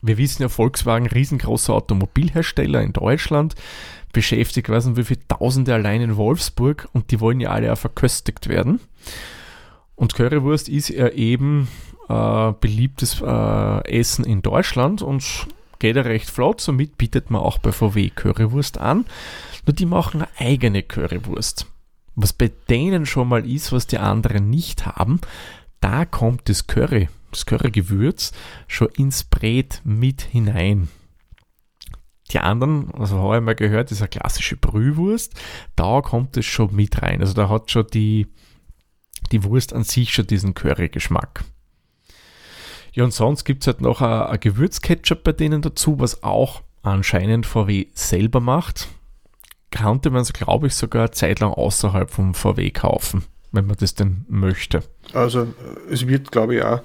Wir 0.00 0.16
wissen 0.16 0.42
ja, 0.42 0.48
Volkswagen, 0.48 1.06
riesengroßer 1.08 1.74
Automobilhersteller 1.74 2.80
in 2.80 2.92
Deutschland, 2.94 3.54
beschäftigt, 4.12 4.70
weiß 4.70 4.86
nicht 4.86 4.96
wie 4.96 5.04
viele 5.04 5.26
Tausende 5.28 5.74
allein 5.74 6.00
in 6.00 6.16
Wolfsburg 6.16 6.88
und 6.92 7.10
die 7.10 7.20
wollen 7.20 7.40
ja 7.40 7.50
alle 7.50 7.72
auch 7.72 7.78
verköstigt 7.78 8.48
werden. 8.48 8.80
Und 9.98 10.14
Currywurst 10.14 10.68
ist 10.68 10.90
ja 10.90 11.08
eben 11.08 11.66
äh, 12.08 12.52
beliebtes 12.60 13.20
äh, 13.20 13.98
Essen 13.98 14.24
in 14.24 14.42
Deutschland 14.42 15.02
und 15.02 15.48
geht 15.80 15.96
ja 15.96 16.02
recht 16.02 16.30
flott. 16.30 16.60
Somit 16.60 16.96
bietet 16.98 17.32
man 17.32 17.42
auch 17.42 17.58
bei 17.58 17.72
VW 17.72 18.08
Currywurst 18.10 18.78
an. 18.78 19.06
Nur 19.66 19.74
die 19.74 19.86
machen 19.86 20.22
eine 20.22 20.28
eigene 20.38 20.84
Currywurst. 20.84 21.66
Was 22.14 22.32
bei 22.32 22.52
denen 22.70 23.06
schon 23.06 23.28
mal 23.28 23.44
ist, 23.44 23.72
was 23.72 23.88
die 23.88 23.98
anderen 23.98 24.48
nicht 24.48 24.86
haben, 24.86 25.20
da 25.80 26.04
kommt 26.04 26.48
das 26.48 26.68
Curry, 26.68 27.08
das 27.32 27.44
Currygewürz 27.46 28.30
schon 28.68 28.88
ins 28.96 29.24
Brät 29.24 29.80
mit 29.82 30.22
hinein. 30.22 30.88
Die 32.30 32.38
anderen, 32.38 32.94
also 32.94 33.18
habe 33.18 33.38
ich 33.38 33.42
mal 33.42 33.56
gehört, 33.56 33.90
ist 33.90 34.00
eine 34.00 34.08
klassische 34.08 34.56
Brühwurst. 34.56 35.34
Da 35.74 36.02
kommt 36.02 36.36
es 36.36 36.46
schon 36.46 36.72
mit 36.72 37.02
rein. 37.02 37.20
Also 37.20 37.34
da 37.34 37.48
hat 37.48 37.72
schon 37.72 37.86
die, 37.92 38.28
die 39.32 39.44
Wurst 39.44 39.72
an 39.72 39.84
sich 39.84 40.12
schon 40.12 40.26
diesen 40.26 40.54
Curry-Geschmack. 40.54 41.44
Ja, 42.92 43.04
und 43.04 43.12
sonst 43.12 43.44
gibt 43.44 43.62
es 43.62 43.66
halt 43.66 43.80
noch 43.80 44.00
ein, 44.00 44.40
Gewürzketchup 44.40 45.22
bei 45.22 45.32
denen 45.32 45.62
dazu, 45.62 46.00
was 46.00 46.22
auch 46.22 46.62
anscheinend 46.82 47.46
VW 47.46 47.86
selber 47.94 48.40
macht. 48.40 48.88
Konnte 49.76 50.10
man 50.10 50.22
es, 50.22 50.32
glaube 50.32 50.68
ich, 50.68 50.74
sogar 50.74 51.02
eine 51.02 51.10
Zeit 51.10 51.40
lang 51.40 51.52
außerhalb 51.52 52.10
vom 52.10 52.34
VW 52.34 52.70
kaufen, 52.70 53.24
wenn 53.52 53.66
man 53.66 53.76
das 53.78 53.94
denn 53.94 54.24
möchte. 54.28 54.82
Also 55.12 55.48
es 55.90 56.06
wird, 56.06 56.32
glaube 56.32 56.56
ich, 56.56 56.62
auch, 56.62 56.80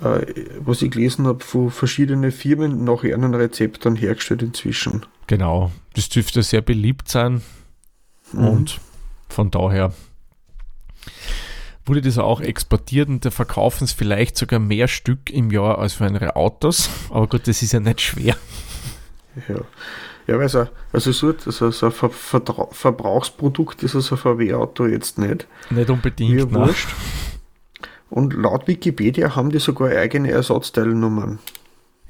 äh, 0.00 0.46
was 0.60 0.82
ich 0.82 0.92
gelesen 0.92 1.26
habe, 1.26 1.44
von 1.44 1.70
verschiedenen 1.70 2.30
Firmen 2.30 2.84
nach 2.84 3.02
ihren 3.02 3.34
Rezepten 3.34 3.96
hergestellt 3.96 4.42
inzwischen. 4.42 5.04
Genau, 5.26 5.72
das 5.94 6.08
dürfte 6.08 6.42
sehr 6.42 6.62
beliebt 6.62 7.08
sein 7.08 7.42
mhm. 8.32 8.48
und 8.48 8.80
von 9.28 9.50
daher 9.50 9.92
wurde 11.88 12.02
das 12.02 12.18
auch 12.18 12.40
exportiert 12.40 13.08
und 13.08 13.24
da 13.24 13.30
verkaufen 13.30 13.84
es 13.84 13.92
vielleicht 13.92 14.36
sogar 14.36 14.60
mehr 14.60 14.88
Stück 14.88 15.30
im 15.30 15.50
Jahr 15.50 15.78
als 15.78 15.94
für 15.94 16.06
andere 16.06 16.36
Autos. 16.36 16.88
Aber 17.10 17.26
gut, 17.26 17.48
das 17.48 17.62
ist 17.62 17.72
ja 17.72 17.80
nicht 17.80 18.00
schwer. 18.00 18.36
Ja, 19.48 19.60
ja 20.26 20.38
weil 20.38 20.48
so, 20.48 20.66
also 20.92 21.12
so, 21.12 21.34
also 21.44 21.70
so 21.70 21.86
ein 21.86 21.92
Ver 21.92 22.10
Ver 22.10 22.68
Verbrauchsprodukt 22.70 23.82
ist 23.82 23.94
also 23.94 24.14
ein 24.14 24.18
VW-Auto 24.18 24.86
jetzt 24.86 25.18
nicht. 25.18 25.46
Nicht 25.70 25.90
unbedingt. 25.90 26.34
Mir 26.34 26.52
wurscht. 26.52 26.88
Und 28.10 28.32
laut 28.32 28.66
Wikipedia 28.68 29.36
haben 29.36 29.50
die 29.50 29.58
sogar 29.58 29.90
eigene 29.90 30.30
Ersatzteilnummern. 30.30 31.38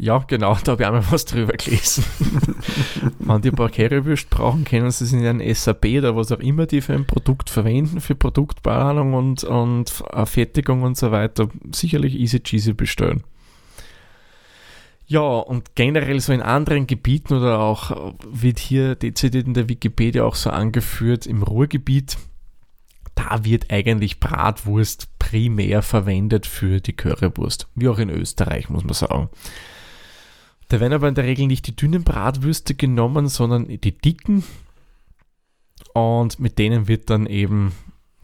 Ja, 0.00 0.18
genau, 0.18 0.56
da 0.62 0.72
habe 0.72 0.82
ich 0.82 0.88
auch 0.88 0.92
mal 0.92 1.04
was 1.10 1.24
drüber 1.24 1.54
gelesen. 1.54 2.04
Wenn 3.18 3.42
die 3.42 3.50
ein 3.50 3.56
paar 3.56 3.68
Currywürst 3.68 4.30
brauchen, 4.30 4.64
können 4.64 4.90
sie 4.92 5.04
es 5.04 5.12
in 5.12 5.26
ein 5.26 5.54
SAP 5.54 5.86
oder 5.86 6.14
was 6.14 6.30
auch 6.30 6.38
immer 6.38 6.66
die 6.66 6.80
für 6.80 6.94
ein 6.94 7.06
Produkt 7.06 7.50
verwenden, 7.50 8.00
für 8.00 8.14
Produktplanung 8.14 9.14
und, 9.14 9.42
und 9.42 9.90
Fertigung 10.24 10.82
und 10.82 10.96
so 10.96 11.10
weiter, 11.10 11.48
sicherlich 11.72 12.14
easy 12.14 12.40
cheesy 12.40 12.74
bestellen. 12.74 13.24
Ja, 15.08 15.20
und 15.20 15.74
generell 15.74 16.20
so 16.20 16.32
in 16.32 16.42
anderen 16.42 16.86
Gebieten 16.86 17.34
oder 17.34 17.58
auch 17.58 18.14
wird 18.24 18.60
hier 18.60 18.94
dezidiert 18.94 19.46
in 19.48 19.54
der 19.54 19.68
Wikipedia 19.68 20.22
auch 20.22 20.36
so 20.36 20.50
angeführt, 20.50 21.26
im 21.26 21.42
Ruhrgebiet, 21.42 22.18
da 23.16 23.44
wird 23.44 23.72
eigentlich 23.72 24.20
Bratwurst 24.20 25.08
primär 25.18 25.82
verwendet 25.82 26.46
für 26.46 26.80
die 26.80 26.92
Currywurst, 26.92 27.66
wie 27.74 27.88
auch 27.88 27.98
in 27.98 28.10
Österreich, 28.10 28.68
muss 28.68 28.84
man 28.84 28.94
sagen. 28.94 29.28
Da 30.68 30.80
werden 30.80 30.92
aber 30.92 31.08
in 31.08 31.14
der 31.14 31.24
Regel 31.24 31.46
nicht 31.46 31.66
die 31.66 31.76
dünnen 31.76 32.04
Bratwürste 32.04 32.74
genommen, 32.74 33.28
sondern 33.28 33.66
die 33.66 33.96
dicken. 33.96 34.44
Und 35.94 36.38
mit 36.38 36.58
denen 36.58 36.88
wird 36.88 37.10
dann 37.10 37.26
eben 37.26 37.72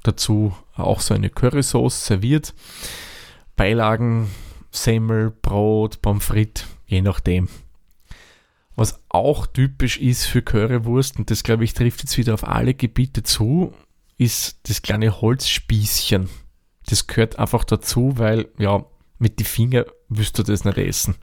dazu 0.03 0.55
auch 0.77 1.01
so 1.01 1.15
eine 1.15 1.31
Currysauce 1.31 2.07
serviert. 2.07 2.55
Beilagen, 3.57 4.31
Semmel, 4.71 5.31
Brot, 5.31 6.03
Pommes 6.03 6.25
frites, 6.25 6.67
je 6.87 7.01
nachdem. 7.01 7.49
Was 8.77 9.01
auch 9.09 9.47
typisch 9.47 9.99
ist 9.99 10.27
für 10.27 10.43
Currywurst, 10.43 11.19
und 11.19 11.31
das 11.31 11.45
glaube 11.45 11.65
ich 11.65 11.75
trifft 11.75 12.03
jetzt 12.03 12.19
wieder 12.19 12.35
auf 12.35 12.47
alle 12.47 12.75
Gebiete 12.75 13.23
zu, 13.23 13.73
ist 14.19 14.69
das 14.69 14.83
kleine 14.83 15.21
Holzspießchen. 15.21 16.29
Das 16.87 17.07
gehört 17.07 17.39
einfach 17.39 17.65
dazu, 17.65 18.19
weil 18.19 18.49
ja, 18.59 18.85
mit 19.19 19.39
den 19.39 19.47
Fingern 19.47 19.85
wirst 20.09 20.39
du 20.39 20.43
das 20.43 20.65
nicht 20.65 20.79
essen. 20.79 21.15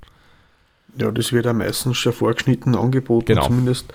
Ja, 0.98 1.12
das 1.12 1.32
wird 1.32 1.48
am 1.48 1.60
meistens 1.60 1.98
schon 1.98 2.14
vorgeschnitten 2.14 2.76
angeboten. 2.76 3.26
Genau. 3.26 3.48
Zumindest 3.48 3.94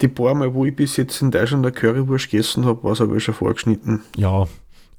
die 0.00 0.08
paar 0.08 0.34
Mal, 0.34 0.52
wo 0.54 0.64
ich 0.64 0.74
bis 0.74 0.96
jetzt 0.96 1.22
in 1.22 1.30
Deutschland 1.30 1.64
eine 1.64 1.72
Currywurst 1.72 2.30
gegessen 2.30 2.64
habe, 2.64 2.82
war 2.82 2.92
es 2.92 3.00
aber 3.00 3.18
schon 3.20 3.34
vorgeschnitten. 3.34 4.02
Ja, 4.16 4.46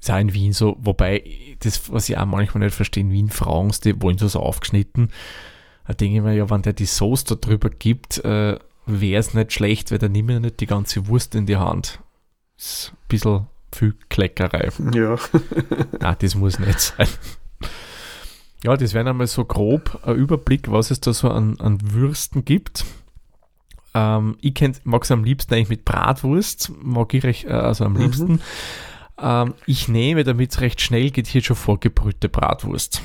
ist 0.00 0.10
auch 0.10 0.18
in 0.18 0.32
Wien 0.32 0.52
so. 0.52 0.76
Wobei, 0.80 1.22
das, 1.60 1.92
was 1.92 2.08
ich 2.08 2.16
auch 2.16 2.26
manchmal 2.26 2.64
nicht 2.64 2.74
verstehe, 2.74 3.02
in 3.02 3.12
Wien 3.12 3.30
fragen 3.30 3.72
die 3.84 4.00
wollen 4.00 4.18
so 4.18 4.40
aufgeschnitten. 4.40 5.10
Da 5.86 5.94
denke 5.94 6.16
ich 6.16 6.22
mir, 6.22 6.34
ja, 6.34 6.50
wenn 6.50 6.62
der 6.62 6.72
die 6.72 6.86
Soße 6.86 7.26
da 7.26 7.34
drüber 7.36 7.70
gibt, 7.70 8.18
äh, 8.24 8.58
wäre 8.86 9.20
es 9.20 9.34
nicht 9.34 9.52
schlecht, 9.52 9.90
weil 9.90 9.98
dann 9.98 10.12
nimmt 10.12 10.30
er 10.30 10.40
nicht 10.40 10.60
die 10.60 10.66
ganze 10.66 11.06
Wurst 11.08 11.34
in 11.34 11.46
die 11.46 11.56
Hand. 11.56 12.00
Ist 12.56 12.92
ein 12.92 12.98
bisschen 13.08 13.46
viel 13.72 13.94
Kleckerei. 14.08 14.70
Ja. 14.94 15.16
Nein, 16.00 16.16
das 16.18 16.34
muss 16.34 16.58
nicht 16.58 16.80
sein. 16.80 17.08
Ja, 18.64 18.76
das 18.76 18.94
wäre 18.94 19.08
einmal 19.08 19.26
so 19.26 19.44
grob 19.44 20.00
ein 20.02 20.16
Überblick, 20.16 20.70
was 20.70 20.90
es 20.90 21.00
da 21.00 21.12
so 21.12 21.30
an, 21.30 21.60
an 21.60 21.78
Würsten 21.92 22.44
gibt. 22.44 22.84
Ähm, 23.94 24.36
ich 24.40 24.54
mag 24.84 25.04
es 25.04 25.10
am 25.10 25.24
liebsten 25.24 25.54
eigentlich 25.54 25.68
mit 25.68 25.84
Bratwurst, 25.84 26.72
mag 26.82 27.12
ich 27.14 27.24
recht, 27.24 27.44
äh, 27.44 27.50
also 27.50 27.84
am 27.84 27.94
mhm. 27.94 28.00
liebsten. 28.00 28.40
Ähm, 29.18 29.54
ich 29.66 29.88
nehme, 29.88 30.24
damit 30.24 30.52
es 30.52 30.60
recht 30.60 30.80
schnell 30.80 31.10
geht, 31.10 31.26
hier 31.26 31.42
schon 31.42 31.56
vorgebrühte 31.56 32.28
Bratwurst, 32.28 33.02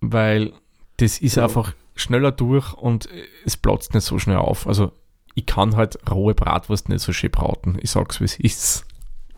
weil 0.00 0.52
das 0.98 1.18
ist 1.18 1.36
ja. 1.36 1.44
einfach 1.44 1.74
schneller 1.94 2.30
durch 2.30 2.74
und 2.74 3.08
es 3.44 3.56
platzt 3.56 3.94
nicht 3.94 4.04
so 4.04 4.18
schnell 4.18 4.36
auf. 4.36 4.66
Also 4.66 4.92
ich 5.34 5.46
kann 5.46 5.76
halt 5.76 5.98
rohe 6.10 6.34
Bratwurst 6.34 6.88
nicht 6.88 7.00
so 7.00 7.12
schön 7.12 7.30
braten. 7.30 7.78
Ich 7.80 7.90
sag's, 7.90 8.20
wie 8.20 8.24
es 8.24 8.38
ist. 8.38 8.86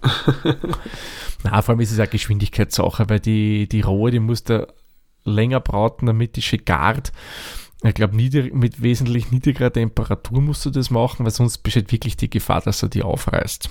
Na, 1.43 1.61
vor 1.63 1.73
allem 1.73 1.81
ist 1.81 1.93
es 1.93 1.99
eine 1.99 2.09
Geschwindigkeitssache, 2.09 3.09
weil 3.09 3.21
die, 3.21 3.69
die 3.69 3.83
rohe, 3.83 4.11
die 4.11 4.21
muss 4.21 4.45
da 4.45 4.67
länger 5.25 5.61
braten, 5.61 6.07
damit 6.07 6.37
die 6.37 6.43
schön 6.43 6.65
gart. 6.65 7.13
Ich 7.83 7.95
glaube, 7.95 8.15
mit 8.15 8.83
wesentlich 8.83 9.31
niedrigerer 9.31 9.73
Temperatur 9.73 10.43
musst 10.43 10.67
du 10.67 10.71
das 10.71 10.91
machen, 10.91 11.25
weil 11.25 11.33
sonst 11.33 11.59
besteht 11.59 11.93
wirklich 11.93 12.17
die 12.17 12.29
Gefahr, 12.29 12.61
dass 12.61 12.83
er 12.83 12.91
die 12.91 13.03
aufreißt. 13.03 13.71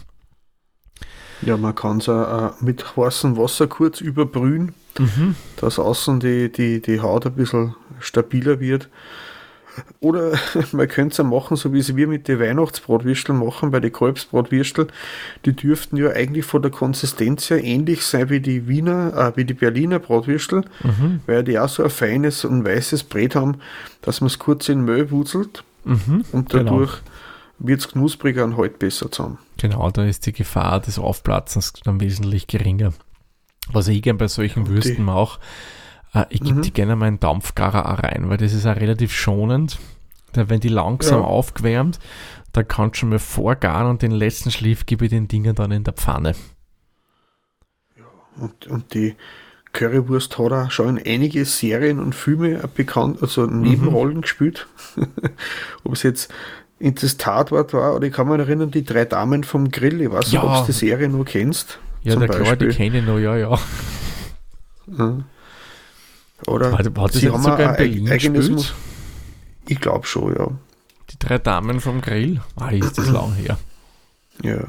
Ja, 1.42 1.58
man 1.58 1.76
kann 1.76 2.00
es 2.00 2.10
auch 2.10 2.60
mit 2.60 2.98
heißem 2.98 3.38
Wasser 3.38 3.68
kurz 3.68 4.02
überbrühen, 4.02 4.74
mhm. 4.98 5.36
dass 5.58 5.80
außen 5.80 6.20
die, 6.20 6.52
die, 6.52 6.82
die 6.82 7.00
Haut 7.00 7.26
ein 7.26 7.36
bisschen 7.36 7.76
stabiler 8.00 8.60
wird. 8.60 8.90
Oder 10.00 10.34
man 10.72 10.88
könnte 10.88 11.14
es 11.14 11.20
auch 11.20 11.26
machen, 11.26 11.58
so 11.58 11.74
wie 11.74 11.80
es 11.80 11.96
wir 11.96 12.08
mit 12.08 12.28
den 12.28 12.40
Weihnachtsbratwürsteln 12.40 13.38
machen, 13.38 13.72
bei 13.72 13.80
den 13.80 13.92
Kalbsbratwürstel. 13.92 14.88
Die 15.46 15.56
dürften 15.56 15.98
ja 15.98 16.10
eigentlich 16.12 16.46
von 16.46 16.62
der 16.62 16.72
Konsistenz 16.72 17.50
her 17.50 17.64
ähnlich 17.64 18.04
sein 18.04 18.30
wie 18.30 18.40
die 18.40 18.68
Wiener, 18.68 19.14
äh, 19.16 19.38
wie 19.38 19.46
die 19.46 19.54
Berliner 19.54 20.00
Bratwürstel, 20.00 20.64
mhm. 20.84 21.22
weil 21.26 21.44
die 21.44 21.60
auch 21.60 21.70
so 21.70 21.84
ein 21.84 21.90
feines 21.90 22.46
und 22.46 22.66
weißes 22.66 23.04
Brät 23.04 23.36
haben, 23.36 23.58
dass 24.02 24.22
man 24.22 24.28
es 24.28 24.40
kurz 24.40 24.70
in 24.70 24.84
Mehl 24.86 25.12
wurzelt 25.12 25.64
mhm. 25.84 26.26
und 26.32 26.50
genau. 26.50 26.64
dadurch 26.64 26.92
genau. 26.92 27.68
wird 27.68 27.80
es 27.82 27.88
knuspriger 27.90 28.44
und 28.44 28.58
halt 28.58 28.80
besser 28.80 29.12
zusammen. 29.12 29.38
Genau, 29.58 29.90
da 29.92 30.06
ist 30.06 30.26
die 30.26 30.34
Gefahr 30.34 30.80
des 30.80 31.00
Aufplatzens 31.00 31.74
dann 31.84 32.00
wesentlich 32.00 32.48
geringer. 32.48 32.94
Was 33.72 33.88
ich 33.88 34.02
gerne 34.02 34.18
bei 34.18 34.28
solchen 34.28 34.68
Würsten 34.68 35.04
mache, 35.04 35.40
äh, 36.14 36.26
ich 36.30 36.42
gebe 36.42 36.58
mhm. 36.58 36.62
die 36.62 36.74
gerne 36.74 36.96
mal 36.96 37.06
einen 37.06 37.20
Dampfgarer 37.20 38.04
rein, 38.04 38.30
weil 38.30 38.38
das 38.38 38.54
ist 38.54 38.66
auch 38.66 38.76
relativ 38.76 39.14
schonend. 39.14 39.80
Da, 40.34 40.50
wenn 40.50 40.60
die 40.60 40.70
langsam 40.70 41.22
ja. 41.22 41.26
aufgewärmt, 41.26 42.00
dann 42.54 42.68
kannst 42.68 42.96
du 42.96 43.00
schon 43.00 43.10
mal 43.10 43.20
vorgaren 43.20 43.88
und 43.88 44.02
den 44.02 44.12
letzten 44.12 44.52
Schliff 44.52 44.86
gebe 44.86 45.06
ich 45.06 45.10
den 45.10 45.28
Dingen 45.28 45.56
dann 45.56 45.72
in 45.72 45.84
der 45.84 45.94
Pfanne. 45.94 46.36
Und, 48.38 48.68
und 48.68 48.94
die 48.94 49.16
Currywurst 49.74 50.38
hat 50.38 50.52
auch 50.52 50.72
schon 50.72 50.98
in 50.98 51.14
einige 51.14 51.46
Serien 51.46 52.00
und 52.00 52.16
Filme 52.16 52.62
bekannt, 52.74 53.22
also 53.22 53.46
Nebenrollen 53.46 54.18
mhm. 54.18 54.22
gespielt. 54.22 54.68
Ob 55.84 55.94
es 55.94 56.04
jetzt 56.04 56.34
in 56.80 56.96
das 56.96 57.18
Tatwort 57.18 57.74
war, 57.74 57.96
oder 57.96 58.08
ich 58.08 58.14
kann 58.14 58.30
mich 58.30 58.40
erinnern, 58.40 58.72
die 58.72 58.84
drei 58.84 59.06
Damen 59.06 59.44
vom 59.44 59.70
Grill, 59.70 60.02
ich 60.02 60.12
weiß 60.12 60.32
nicht, 60.32 60.42
ob 60.42 60.62
du 60.62 60.66
die 60.68 60.72
Serie 60.72 61.10
noch 61.10 61.26
kennst. 61.26 61.78
Ja, 62.04 62.16
der 62.16 62.30
klar, 62.30 62.56
die 62.56 62.70
kenne 62.70 63.00
ich 63.00 63.06
noch, 63.06 63.20
ja, 63.20 63.36
ja. 63.36 63.60
ja. 64.98 65.18
Oder 66.48 66.78
hat, 66.78 66.98
hat 66.98 67.12
sie 67.14 67.30
haben 67.30 67.42
sogar 67.42 67.72
in 67.72 67.76
Berlin 67.76 68.12
eigenes 68.12 68.74
Ich 69.68 69.80
glaube 69.80 70.06
schon, 70.06 70.36
ja. 70.36 70.48
Die 71.12 71.20
drei 71.20 71.38
Damen 71.38 71.80
vom 71.80 72.02
Grill? 72.02 72.42
Ah, 72.56 72.70
ist 72.70 72.98
das 72.98 73.10
lang 73.10 73.34
her. 73.34 73.58
Ja. 74.44 74.52
ja 74.52 74.64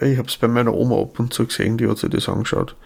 ich 0.00 0.18
habe 0.18 0.28
es 0.28 0.36
bei 0.36 0.48
meiner 0.48 0.74
Oma 0.74 1.00
ab 1.00 1.18
und 1.18 1.32
zu 1.32 1.46
gesehen, 1.46 1.78
die 1.78 1.88
hat 1.88 1.98
sich 1.98 2.10
das 2.10 2.28
angeschaut. 2.28 2.76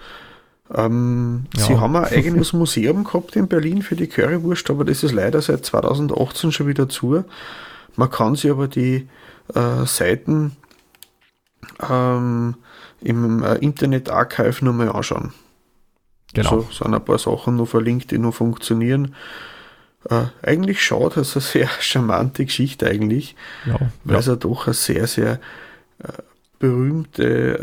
Ähm, 0.74 1.46
ja. 1.56 1.64
Sie 1.64 1.76
haben 1.78 1.96
ein 1.96 2.04
eigenes 2.04 2.52
Museum 2.52 3.04
gehabt 3.04 3.36
in 3.36 3.48
Berlin 3.48 3.82
für 3.82 3.96
die 3.96 4.06
Currywurst, 4.06 4.68
aber 4.70 4.84
das 4.84 5.02
ist 5.02 5.12
leider 5.12 5.40
seit 5.40 5.64
2018 5.64 6.52
schon 6.52 6.66
wieder 6.66 6.88
zu. 6.88 7.24
Man 7.96 8.10
kann 8.10 8.36
sich 8.36 8.50
aber 8.50 8.68
die 8.68 9.08
äh, 9.54 9.86
Seiten 9.86 10.56
ähm, 11.88 12.56
im 13.00 13.42
äh, 13.42 13.54
Internet 13.56 14.10
Archive 14.10 14.64
nochmal 14.64 14.90
anschauen. 14.90 15.32
Genau. 16.34 16.50
Also 16.50 16.68
sind 16.70 16.94
ein 16.94 17.04
paar 17.04 17.18
Sachen 17.18 17.56
noch 17.56 17.68
verlinkt, 17.68 18.10
die 18.10 18.18
noch 18.18 18.34
funktionieren. 18.34 19.14
Äh, 20.08 20.24
eigentlich 20.42 20.82
schaut 20.82 21.16
es 21.16 21.34
eine 21.36 21.42
sehr 21.42 21.68
charmante 21.80 22.44
Geschichte 22.44 22.86
eigentlich, 22.86 23.36
ja, 23.66 23.78
weil 24.04 24.14
ja. 24.14 24.20
es 24.20 24.26
ja 24.26 24.36
doch 24.36 24.66
eine 24.66 24.74
sehr, 24.74 25.06
sehr 25.06 25.40
äh, 26.02 26.12
berühmte 26.58 27.58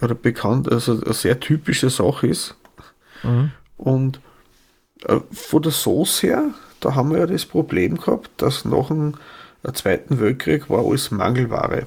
äh, 0.00 0.04
oder 0.04 0.14
bekannt, 0.14 0.70
also 0.70 1.00
eine 1.00 1.14
sehr 1.14 1.38
typische 1.40 1.90
Sache 1.90 2.28
ist. 2.28 2.54
Mhm. 3.22 3.52
Und 3.76 4.20
äh, 5.04 5.20
von 5.32 5.62
der 5.62 5.72
Sauce 5.72 6.22
her, 6.22 6.50
da 6.80 6.94
haben 6.94 7.10
wir 7.12 7.18
ja 7.18 7.26
das 7.26 7.44
Problem 7.44 7.98
gehabt, 7.98 8.30
dass 8.38 8.64
nach 8.64 8.88
dem 8.88 9.14
Zweiten 9.72 10.20
Weltkrieg 10.20 10.70
war 10.70 10.84
alles 10.86 11.10
Mangelware. 11.10 11.86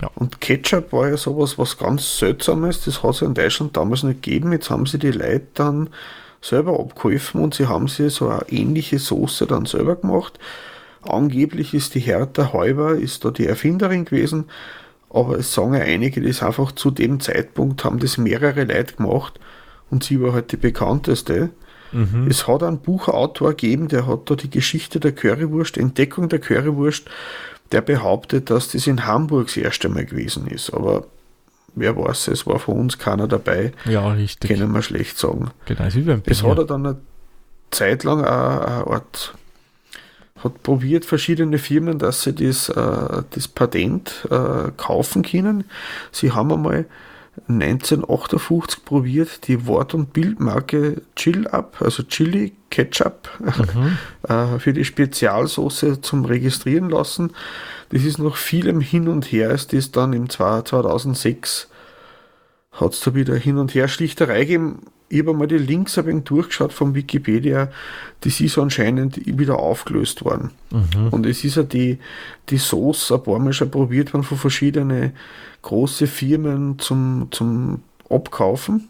Ja. 0.00 0.10
Und 0.14 0.40
Ketchup 0.40 0.92
war 0.92 1.08
ja 1.08 1.16
sowas, 1.16 1.58
was 1.58 1.78
ganz 1.78 2.18
Seltsames, 2.18 2.84
das 2.84 3.02
hat 3.02 3.14
es 3.16 3.22
in 3.22 3.34
Deutschland 3.34 3.76
damals 3.76 4.02
nicht 4.02 4.22
gegeben. 4.22 4.52
Jetzt 4.52 4.70
haben 4.70 4.86
sie 4.86 4.98
die 4.98 5.10
Leute 5.10 5.46
dann 5.54 5.90
selber 6.40 6.78
abgeholfen 6.78 7.42
und 7.42 7.54
sie 7.54 7.66
haben 7.66 7.88
sich 7.88 8.14
so 8.14 8.28
eine 8.28 8.48
ähnliche 8.50 8.98
Soße 8.98 9.46
dann 9.46 9.66
selber 9.66 9.96
gemacht. 9.96 10.38
Angeblich 11.02 11.74
ist 11.74 11.94
die 11.94 12.00
Hertha 12.00 12.52
Heuber, 12.52 12.94
ist 12.94 13.24
da 13.24 13.30
die 13.30 13.46
Erfinderin 13.46 14.04
gewesen, 14.04 14.44
aber 15.10 15.38
es 15.38 15.54
sagen 15.54 15.74
ja 15.74 15.80
einige, 15.80 16.20
dass 16.20 16.42
einfach 16.42 16.72
zu 16.72 16.90
dem 16.90 17.20
Zeitpunkt 17.20 17.84
haben 17.84 17.98
das 17.98 18.18
mehrere 18.18 18.64
Leute 18.64 18.94
gemacht 18.94 19.38
und 19.90 20.04
sie 20.04 20.20
war 20.20 20.32
halt 20.32 20.52
die 20.52 20.56
bekannteste. 20.56 21.50
Mhm. 21.92 22.26
Es 22.28 22.46
hat 22.46 22.62
einen 22.62 22.80
Buchautor 22.80 23.50
gegeben, 23.50 23.88
der 23.88 24.06
hat 24.06 24.30
da 24.30 24.34
die 24.34 24.50
Geschichte 24.50 25.00
der 25.00 25.12
Currywurst, 25.12 25.78
Entdeckung 25.78 26.28
der 26.28 26.40
Currywurst 26.40 27.08
der 27.72 27.80
behauptet, 27.80 28.50
dass 28.50 28.72
das 28.72 28.86
in 28.86 29.06
Hamburg 29.06 29.48
das 29.48 29.56
erste 29.56 29.88
Mal 29.88 30.04
gewesen 30.04 30.46
ist. 30.46 30.72
Aber 30.72 31.06
wer 31.74 31.96
weiß, 31.96 32.28
es 32.28 32.46
war 32.46 32.58
von 32.58 32.78
uns 32.78 32.98
keiner 32.98 33.28
dabei. 33.28 33.72
Ja, 33.84 34.12
richtig. 34.12 34.50
Können 34.50 34.72
wir 34.72 34.82
schlecht 34.82 35.18
sagen. 35.18 35.50
Genau, 35.66 35.84
es 36.24 36.42
hat 36.42 36.58
er 36.58 36.64
dann 36.64 36.86
eine 36.86 36.96
Zeit 37.70 38.04
lang 38.04 38.24
eine 38.24 38.86
Art 38.86 39.34
hat 40.42 40.62
probiert, 40.62 41.04
verschiedene 41.04 41.58
Firmen, 41.58 41.98
dass 41.98 42.22
sie 42.22 42.32
das, 42.32 42.68
äh, 42.68 43.22
das 43.30 43.48
Patent 43.48 44.26
äh, 44.30 44.70
kaufen 44.76 45.22
können. 45.22 45.64
Sie 46.12 46.32
haben 46.32 46.52
einmal 46.52 46.86
1958 47.48 48.84
probiert, 48.84 49.48
die 49.48 49.66
Wort- 49.66 49.94
und 49.94 50.12
Bildmarke 50.12 51.02
Chill 51.16 51.46
Up, 51.46 51.76
also 51.80 52.02
Chili 52.02 52.52
Ketchup, 52.70 53.28
mhm. 53.38 53.98
Äh, 54.28 54.58
für 54.58 54.72
die 54.72 54.84
Spezialsoße 54.84 56.00
zum 56.00 56.24
Registrieren 56.24 56.90
lassen. 56.90 57.32
Das 57.90 58.04
ist 58.04 58.18
noch 58.18 58.36
vielem 58.36 58.80
hin 58.80 59.08
und 59.08 59.32
her, 59.32 59.50
ist 59.50 59.72
das 59.72 59.90
dann 59.90 60.12
im 60.12 60.28
2006 60.28 61.68
hat 62.72 62.92
es 62.92 63.00
da 63.00 63.14
wieder 63.14 63.34
hin 63.34 63.58
und 63.58 63.74
her 63.74 63.88
Schlichterei 63.88 64.40
gegeben. 64.40 64.82
Ich 65.08 65.20
habe 65.20 65.32
mal 65.32 65.46
die 65.46 65.58
Links 65.58 65.98
ein 65.98 66.06
wenig 66.06 66.24
durchgeschaut 66.24 66.72
von 66.72 66.94
Wikipedia, 66.94 67.70
das 68.20 68.40
ist 68.40 68.58
anscheinend 68.58 69.24
wieder 69.26 69.58
aufgelöst 69.58 70.24
worden. 70.24 70.50
Mhm. 70.70 71.08
Und 71.10 71.26
es 71.26 71.44
ist 71.44 71.56
ja 71.56 71.62
die, 71.62 71.98
die 72.50 72.58
Sauce 72.58 73.12
ein 73.12 73.22
paar 73.22 73.38
Mal 73.38 73.52
schon 73.52 73.70
probiert 73.70 74.12
worden 74.12 74.24
von 74.24 74.36
verschiedenen 74.36 75.12
große 75.62 76.06
Firmen 76.06 76.78
zum, 76.78 77.28
zum 77.30 77.82
Abkaufen. 78.10 78.88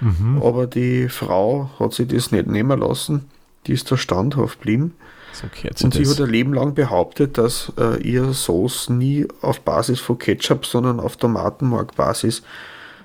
Mhm. 0.00 0.42
Aber 0.42 0.66
die 0.66 1.08
Frau 1.08 1.70
hat 1.78 1.92
sich 1.92 2.08
das 2.08 2.32
nicht 2.32 2.46
nehmen 2.46 2.80
lassen. 2.80 3.26
Die 3.66 3.72
ist 3.72 3.90
da 3.90 3.96
standhaft 3.96 4.60
geblieben. 4.60 4.94
So 5.32 5.46
Und 5.84 5.94
sie 5.94 6.02
das. 6.02 6.18
hat 6.18 6.26
ein 6.26 6.30
Leben 6.30 6.52
lang 6.52 6.74
behauptet, 6.74 7.38
dass 7.38 7.72
äh, 7.78 8.02
ihr 8.02 8.34
Sauce 8.34 8.90
nie 8.90 9.26
auf 9.40 9.60
Basis 9.60 10.00
von 10.00 10.18
Ketchup, 10.18 10.66
sondern 10.66 11.00
auf 11.00 11.16
Tomatenmark-Basis 11.16 12.42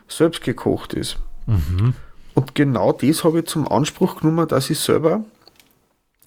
selbst 0.10 0.44
gekocht 0.44 0.94
ist. 0.94 1.18
Mhm. 1.48 1.94
Und 2.36 2.54
genau 2.54 2.92
das 2.92 3.24
habe 3.24 3.40
ich 3.40 3.46
zum 3.46 3.68
Anspruch 3.68 4.22
genommen, 4.22 4.48
dass 4.48 4.70
ich 4.70 4.80
selber 4.80 5.24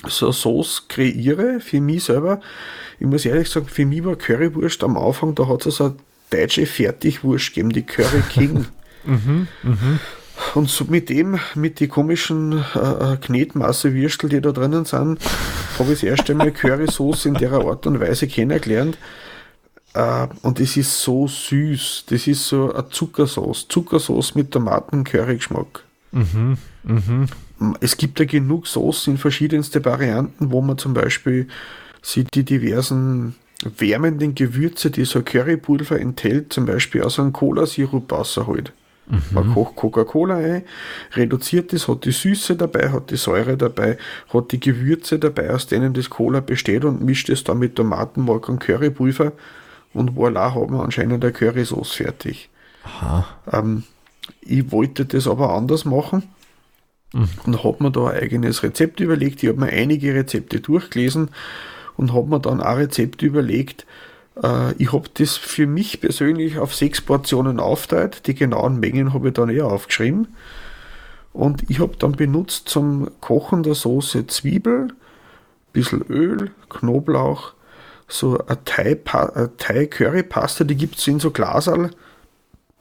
so 0.09 0.27
eine 0.27 0.33
Sauce 0.33 0.87
kreiere, 0.89 1.61
für 1.61 1.81
mich 1.81 2.05
selber. 2.05 2.41
Ich 2.99 3.07
muss 3.07 3.25
ehrlich 3.25 3.49
sagen, 3.49 3.67
für 3.67 3.87
mich 3.87 4.05
war 4.05 4.17
Currywurst 4.17 4.83
am 4.83 4.97
Anfang, 4.97 5.35
da 5.35 5.47
hat 5.47 5.67
es 5.67 5.77
so 5.77 5.85
eine 5.85 5.95
deutsche 6.31 6.67
Fertigwurst 6.67 7.49
gegeben, 7.49 7.71
die 7.71 7.83
Curry 7.83 8.23
King. 8.31 8.67
Und 10.55 10.69
so 10.69 10.85
mit 10.87 11.11
dem, 11.11 11.39
mit 11.55 11.81
die 11.81 11.89
komischen 11.89 12.65
äh, 12.75 12.79
äh, 12.79 13.17
Knetmasse-Würstel, 13.19 14.31
die 14.31 14.41
da 14.41 14.53
drinnen 14.53 14.85
sind, 14.85 15.21
habe 15.79 15.93
ich 15.93 16.01
das 16.01 16.03
erste 16.03 16.35
Mal 16.35 16.51
Currysoße 16.51 17.29
in 17.29 17.35
der 17.35 17.53
Art 17.53 17.87
und 17.87 18.01
Weise 18.01 18.27
kennengelernt. 18.27 18.97
Äh, 19.95 20.29
und 20.43 20.61
es 20.61 20.77
ist 20.77 21.01
so 21.01 21.27
süß. 21.27 22.05
Das 22.09 22.27
ist 22.27 22.47
so 22.47 22.73
eine 22.73 22.89
Zuckersauce. 22.89 23.67
Zuckersauce 23.69 24.35
mit 24.35 24.51
Tomaten-Curry-Geschmack. 24.51 25.85
Es 27.81 27.97
gibt 27.97 28.19
ja 28.21 28.27
genug 28.27 28.67
Soßen 28.67 29.15
in 29.15 29.19
verschiedenste 29.19 29.85
Varianten, 29.85 30.51
wo 30.51 30.61
man 30.61 30.79
zum 30.79 30.95
Beispiel 30.95 31.47
sie 32.03 32.25
die 32.25 32.45
diversen 32.45 33.35
wärmenden 33.79 34.35
Gewürze, 34.35 34.91
die 34.91 35.05
so 35.05 35.23
Currypulver 35.23 36.01
enthält, 36.01 36.53
zum 36.53 36.65
Beispiel 36.65 37.03
aus 37.03 37.19
einem 37.19 37.33
Cola-Sirup 37.33 38.11
rausholt. 38.11 38.73
Man 39.33 39.53
kocht 39.53 39.75
Coca-Cola 39.75 40.37
ein, 40.37 40.63
reduziert 41.15 41.73
das, 41.73 41.89
hat 41.89 42.05
die 42.05 42.13
Süße 42.13 42.55
dabei, 42.55 42.91
hat 42.91 43.11
die 43.11 43.17
Säure 43.17 43.57
dabei, 43.57 43.99
hat 44.33 44.53
die 44.53 44.61
Gewürze 44.61 45.19
dabei, 45.19 45.51
aus 45.51 45.67
denen 45.67 45.93
das 45.95 46.11
Cola 46.11 46.39
besteht 46.41 46.85
und 46.85 47.03
mischt 47.03 47.29
es 47.29 47.43
dann 47.43 47.59
mit 47.59 47.75
Tomatenmark 47.75 48.49
und 48.49 48.61
Currypulver 48.61 49.33
und 49.93 50.13
voilà, 50.13 50.55
haben 50.55 50.73
wir 50.75 50.83
anscheinend 50.83 51.23
eine 51.23 51.33
Currysauce 51.33 51.93
fertig. 51.93 52.49
Ähm, 53.53 53.85
ich 54.41 54.71
wollte 54.73 55.05
das 55.05 55.27
aber 55.27 55.55
anders 55.55 55.85
machen 55.85 56.23
und 57.45 57.65
habe 57.65 57.83
mir 57.83 57.91
da 57.91 58.09
ein 58.09 58.23
eigenes 58.23 58.63
Rezept 58.63 59.01
überlegt. 59.01 59.43
Ich 59.43 59.49
habe 59.49 59.61
mir 59.61 59.69
einige 59.69 60.15
Rezepte 60.15 60.61
durchgelesen 60.61 61.31
und 61.97 62.13
habe 62.13 62.29
mir 62.29 62.41
dann 62.41 62.61
ein 62.61 62.77
Rezept 62.77 63.23
überlegt. 63.23 63.87
Äh, 64.43 64.75
ich 64.75 64.93
habe 64.93 65.09
das 65.15 65.37
für 65.37 65.67
mich 65.67 66.01
persönlich 66.01 66.59
auf 66.59 66.75
sechs 66.75 67.01
Portionen 67.01 67.59
aufteilt. 67.59 68.27
Die 68.27 68.35
genauen 68.35 68.79
Mengen 68.79 69.13
habe 69.13 69.29
ich 69.29 69.35
dann 69.35 69.51
eher 69.51 69.67
aufgeschrieben. 69.67 70.29
Und 71.33 71.69
ich 71.69 71.81
habe 71.81 71.97
dann 71.99 72.13
benutzt 72.13 72.69
zum 72.69 73.09
Kochen 73.21 73.63
der 73.63 73.75
Soße 73.75 74.27
Zwiebel, 74.27 74.89
bisschen 75.73 76.03
Öl, 76.09 76.51
Knoblauch, 76.69 77.53
so 78.11 78.39
eine 78.47 78.59
eine 78.67 79.57
Thai-Curry-Paste, 79.57 80.67
die 80.67 80.77
gibt 80.77 80.97
es 80.99 81.07
in 81.07 81.21
so 81.21 81.31
Glasal. 81.31 81.91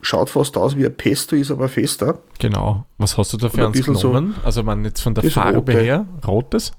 Schaut 0.01 0.29
fast 0.29 0.55
aus 0.57 0.77
wie 0.77 0.85
ein 0.85 0.95
Pesto, 0.95 1.35
ist 1.35 1.51
aber 1.51 1.67
fester. 1.67 2.19
Genau. 2.39 2.85
Was 2.97 3.17
hast 3.17 3.33
du 3.33 3.37
da 3.37 3.49
für 3.49 3.57
ein 3.59 3.65
eins 3.67 3.77
bisschen 3.77 3.95
so- 3.95 4.09
genommen? 4.09 4.35
also 4.45 4.63
man 4.63 4.83
jetzt 4.85 5.01
von 5.01 5.13
der 5.13 5.29
Farbe 5.29 5.57
Rote. 5.57 5.79
her, 5.81 6.05
rotes? 6.25 6.71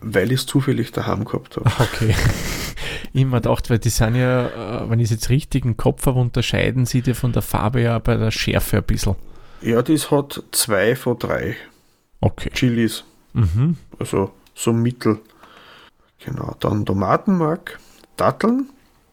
Weil 0.00 0.30
ich 0.32 0.40
es 0.40 0.46
zufällig 0.46 0.92
daheim 0.92 1.24
gehabt 1.24 1.56
habe. 1.56 1.70
Okay. 1.80 2.14
Immer 3.12 3.38
gedacht, 3.40 3.70
weil 3.70 3.78
die 3.78 3.88
sind 3.88 4.14
ja, 4.14 4.82
äh, 4.82 4.90
wenn 4.90 5.00
ich 5.00 5.04
es 5.06 5.10
jetzt 5.10 5.30
richtig 5.30 5.64
im 5.64 5.76
Kopf 5.76 6.04
habe, 6.06 6.18
unterscheiden 6.20 6.84
sie 6.86 7.00
dir 7.02 7.14
von 7.14 7.32
der 7.32 7.42
Farbe 7.42 7.80
ja 7.80 7.98
bei 7.98 8.16
der 8.16 8.30
Schärfe 8.30 8.76
ein 8.78 8.82
bisschen. 8.84 9.16
Ja, 9.62 9.80
das 9.82 10.10
hat 10.10 10.42
zwei 10.52 10.94
von 10.96 11.18
drei 11.18 11.56
Okay. 12.20 12.50
Chilis. 12.52 13.04
Mhm. 13.32 13.76
Also 13.98 14.32
so 14.54 14.72
mittel. 14.72 15.18
Genau, 16.24 16.54
dann 16.60 16.84
Tomatenmark, 16.84 17.78
Datteln. 18.16 18.70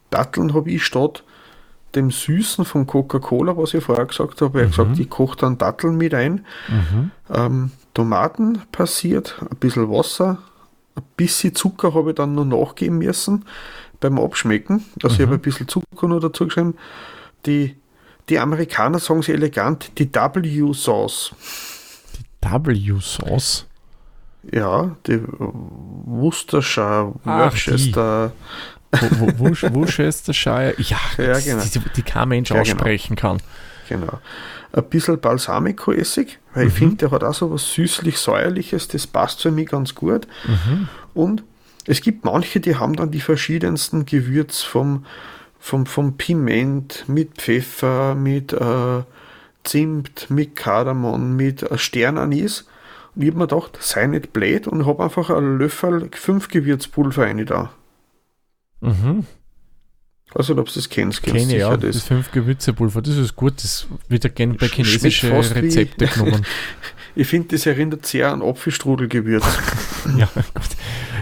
Datteln 0.09 0.53
habe 0.53 0.71
ich 0.71 0.83
statt 0.83 1.23
dem 1.95 2.09
Süßen 2.09 2.65
von 2.65 2.87
Coca-Cola, 2.87 3.55
was 3.55 3.73
ich 3.73 3.83
vorher 3.83 4.05
gesagt 4.05 4.41
habe, 4.41 4.63
ich 4.63 4.71
gesagt, 4.71 4.97
ich 4.97 5.09
koche 5.09 5.37
dann 5.37 5.57
Datteln 5.57 5.97
mit 5.97 6.13
ein. 6.13 6.45
Ähm, 7.31 7.71
Tomaten 7.93 8.61
passiert, 8.71 9.35
ein 9.41 9.57
bisschen 9.57 9.89
Wasser, 9.89 10.39
ein 10.95 11.03
bisschen 11.15 11.53
Zucker 11.53 11.93
habe 11.93 12.11
ich 12.11 12.15
dann 12.15 12.33
noch 12.35 12.45
nachgeben 12.45 12.97
müssen 12.97 13.45
beim 13.99 14.17
Abschmecken. 14.19 14.83
Also 15.03 15.15
ich 15.15 15.21
habe 15.21 15.35
ein 15.35 15.41
bisschen 15.41 15.67
Zucker 15.67 16.07
noch 16.07 16.19
dazu 16.19 16.45
geschrieben. 16.45 16.75
Die, 17.45 17.75
die 18.29 18.39
Amerikaner 18.39 18.99
sagen 18.99 19.21
sie 19.21 19.33
elegant, 19.33 19.91
die 19.99 20.13
W-Sauce. 20.13 21.35
W-Sauce. 22.41 23.65
Ja, 24.51 24.95
die 25.07 25.21
Worcestershire, 26.05 27.13
Ach, 27.25 27.51
Worcester, 27.53 28.31
Worcestershire. 28.91 30.73
Ja, 30.77 30.97
Ja, 31.17 31.39
genau. 31.39 31.63
die, 31.63 31.79
die 31.95 32.01
kein 32.01 32.29
Mensch 32.29 32.49
Ja, 32.49 32.57
genau. 32.61 32.73
aussprechen 32.75 33.15
kann. 33.15 33.41
genau. 33.87 34.19
Ein 34.73 34.83
bisschen 34.85 35.19
Balsamico-Essig, 35.19 36.39
weil 36.55 36.67
ich 36.67 36.73
finde, 36.73 36.95
der 36.97 37.11
hat 37.11 37.23
auch 37.23 37.33
so 37.33 37.51
was 37.51 37.71
süßlich-säuerliches, 37.73 38.87
das 38.87 39.05
passt 39.05 39.41
für 39.43 39.51
mich 39.51 39.69
ganz 39.69 39.93
gut. 39.93 40.27
Und 41.13 41.43
es 41.85 42.01
gibt 42.01 42.25
manche, 42.25 42.59
die 42.59 42.75
haben 42.77 42.95
dann 42.95 43.11
die 43.11 43.19
verschiedensten 43.21 44.05
Gewürz 44.07 44.61
vom, 44.63 45.05
vom, 45.59 45.85
vom 45.85 46.17
Piment 46.17 47.03
mit 47.07 47.35
Pfeffer, 47.37 48.15
mit 48.15 48.51
äh, 48.53 49.03
Zimt, 49.63 50.29
mit 50.31 50.55
Kardamom, 50.55 51.35
mit 51.35 51.61
äh, 51.61 51.77
Sternanis. 51.77 52.65
Und 53.15 53.21
ich 53.21 53.27
habe 53.29 53.37
mir 53.39 53.47
gedacht, 53.47 53.77
sei 53.79 54.07
nicht 54.07 54.33
blöd 54.33 54.67
und 54.67 54.85
habe 54.85 55.03
einfach 55.03 55.29
einen 55.29 55.57
Löffel 55.59 56.09
fünf 56.13 56.47
Gewürzpulver 56.47 57.23
rein 57.23 57.45
da. 57.45 57.71
Mhm. 58.81 59.25
Also, 60.35 60.57
ob 60.57 60.65
du 60.67 60.73
das 60.73 60.89
kennst, 60.89 61.21
kennst 61.21 61.35
Kenne 61.37 61.45
sicher 61.45 61.57
ja, 61.59 61.77
das 61.77 61.95
das. 61.95 62.03
fünf 62.05 62.31
Gewürzepulver, 62.31 63.03
das 63.03 63.17
ist 63.17 63.35
gut, 63.35 63.53
das 63.63 63.85
wird 64.09 64.23
ja 64.23 64.31
gerne 64.31 64.55
bei 64.55 64.67
chinesischen 64.67 65.29
fast 65.29 65.53
wie- 65.55 65.59
Rezepte 65.59 66.07
genommen. 66.07 66.45
Ich 67.15 67.27
finde, 67.27 67.49
das 67.49 67.67
erinnert 67.67 68.07
sehr 68.07 68.31
an 68.31 68.41
Apfelstrudelgewürz. 68.41 69.45
ja, 70.17 70.27
gut. 70.35 70.63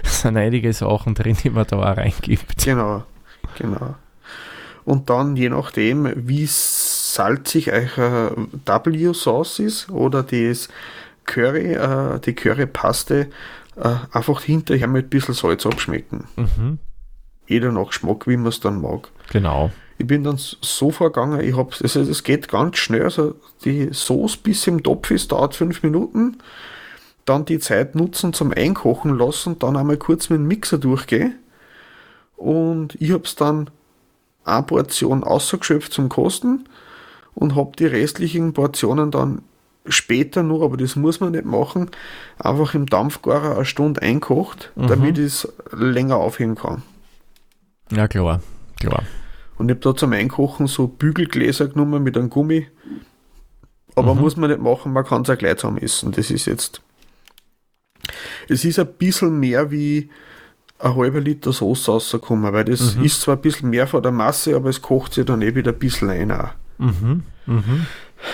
Es 0.06 0.21
sind 0.21 0.38
einige 0.38 0.71
Sachen 0.71 1.15
drin, 1.15 1.36
die 1.43 1.49
man 1.49 1.67
da 1.67 1.75
auch 1.80 1.97
reingibt. 1.97 2.63
genau, 2.63 3.04
genau. 3.58 3.95
Und 4.86 5.10
dann, 5.10 5.36
je 5.36 5.49
nachdem, 5.49 6.10
wie 6.15 6.45
salzig 6.47 7.73
euer 7.73 8.34
W-Sauce 8.63 9.60
ist 9.60 9.89
oder 9.89 10.23
das 10.23 10.69
Curry, 11.25 11.73
äh, 11.73 12.19
die 12.19 12.34
Currypaste, 12.34 13.29
äh, 13.75 13.95
einfach 14.12 14.41
hinterher 14.41 14.88
mit 14.88 15.07
ein 15.07 15.10
bisschen 15.10 15.34
Salz 15.34 15.65
abschmecken. 15.65 16.27
Mhm. 16.36 16.79
Jeder 17.47 17.71
nach 17.71 17.88
Geschmack, 17.88 18.27
wie 18.27 18.38
man 18.38 18.47
es 18.47 18.60
dann 18.60 18.81
mag. 18.81 19.10
Genau. 19.31 19.71
Ich 19.97 20.07
bin 20.07 20.23
dann 20.23 20.38
so 20.38 20.89
vorgegangen, 20.89 21.41
ich 21.41 21.55
habe 21.55 21.71
also 21.81 22.01
es 22.01 22.23
geht 22.23 22.47
ganz 22.47 22.77
schnell, 22.77 23.03
also 23.03 23.36
die 23.63 23.89
Sauce 23.93 24.38
bis 24.38 24.65
im 24.65 24.81
Topf 24.81 25.12
ist, 25.12 25.31
dauert 25.31 25.55
fünf 25.55 25.84
Minuten. 25.84 26.38
Dann 27.25 27.45
die 27.45 27.60
Zeit 27.60 27.93
nutzen 27.93 28.34
zum 28.34 28.51
Einkochen 28.51 29.17
lassen, 29.17 29.60
dann 29.60 29.77
einmal 29.77 29.97
kurz 29.97 30.29
mit 30.29 30.39
dem 30.39 30.47
Mixer 30.47 30.79
durchgehen. 30.79 31.36
Und 32.36 32.95
ich 32.99 33.12
habe 33.12 33.25
es 33.25 33.36
dann 33.36 33.69
eine 34.43 34.63
Portion 34.63 35.23
ausgeschöpft 35.23 35.93
zum 35.93 36.10
Kosten 36.10 36.67
und 37.36 37.55
habe 37.55 37.73
die 37.77 37.86
restlichen 37.86 38.53
Portionen 38.53 39.12
dann 39.12 39.43
später 39.86 40.44
noch, 40.44 40.62
aber 40.62 40.78
das 40.78 40.96
muss 40.96 41.20
man 41.20 41.32
nicht 41.32 41.46
machen, 41.46 41.89
einfach 42.38 42.74
im 42.76 42.86
Dampfgarer 42.86 43.56
eine 43.56 43.65
Stunde 43.65 44.02
einkocht, 44.02 44.72
damit 44.76 45.17
ich 45.17 45.26
es 45.26 45.54
länger 45.72 46.17
aufheben 46.17 46.56
kann. 46.56 46.84
Ja, 47.91 48.08
klar. 48.08 48.41
Klar. 48.80 49.04
Und 49.58 49.70
ich 49.70 49.76
habe 49.76 49.82
da 49.82 49.96
zum 49.96 50.13
Einkochen 50.13 50.67
so 50.67 50.88
Bügelgläser 50.88 51.67
genommen 51.67 52.04
mit 52.04 52.17
einem 52.17 52.30
Gummi. 52.30 52.67
Aber 53.96 54.15
muss 54.15 54.38
man 54.38 54.50
nicht 54.50 54.62
machen, 54.62 54.94
man 54.94 55.06
kann 55.06 55.24
es 55.24 55.30
auch 55.30 55.38
gleich 55.38 55.58
zusammen 55.58 55.80
essen. 55.80 56.12
Das 56.13 56.32
ist 56.32 56.46
jetzt. 56.46 56.82
Es 58.48 58.65
ist 58.65 58.80
ein 58.80 58.94
bisschen 58.94 59.39
mehr 59.39 59.70
wie 59.70 60.10
ein 60.80 60.96
halber 60.96 61.20
Liter 61.20 61.54
Sauce 61.54 61.88
rausgekommen, 61.89 62.52
weil 62.54 62.65
das 62.65 62.96
ist 62.96 63.22
zwar 63.22 63.36
ein 63.36 63.41
bisschen 63.41 63.70
mehr 63.70 63.86
von 63.88 64.02
der 64.02 64.12
Masse, 64.12 64.56
aber 64.56 64.70
es 64.70 64.82
kocht 64.82 65.13
sich 65.13 65.26
dann 65.26 65.41
eh 65.41 65.54
wieder 65.54 65.72
ein 65.72 65.80
bisschen 65.80 66.10
ein. 66.10 66.32
Auch. 66.32 66.50
Mhm. 66.80 67.24
Mhm. 67.46 67.86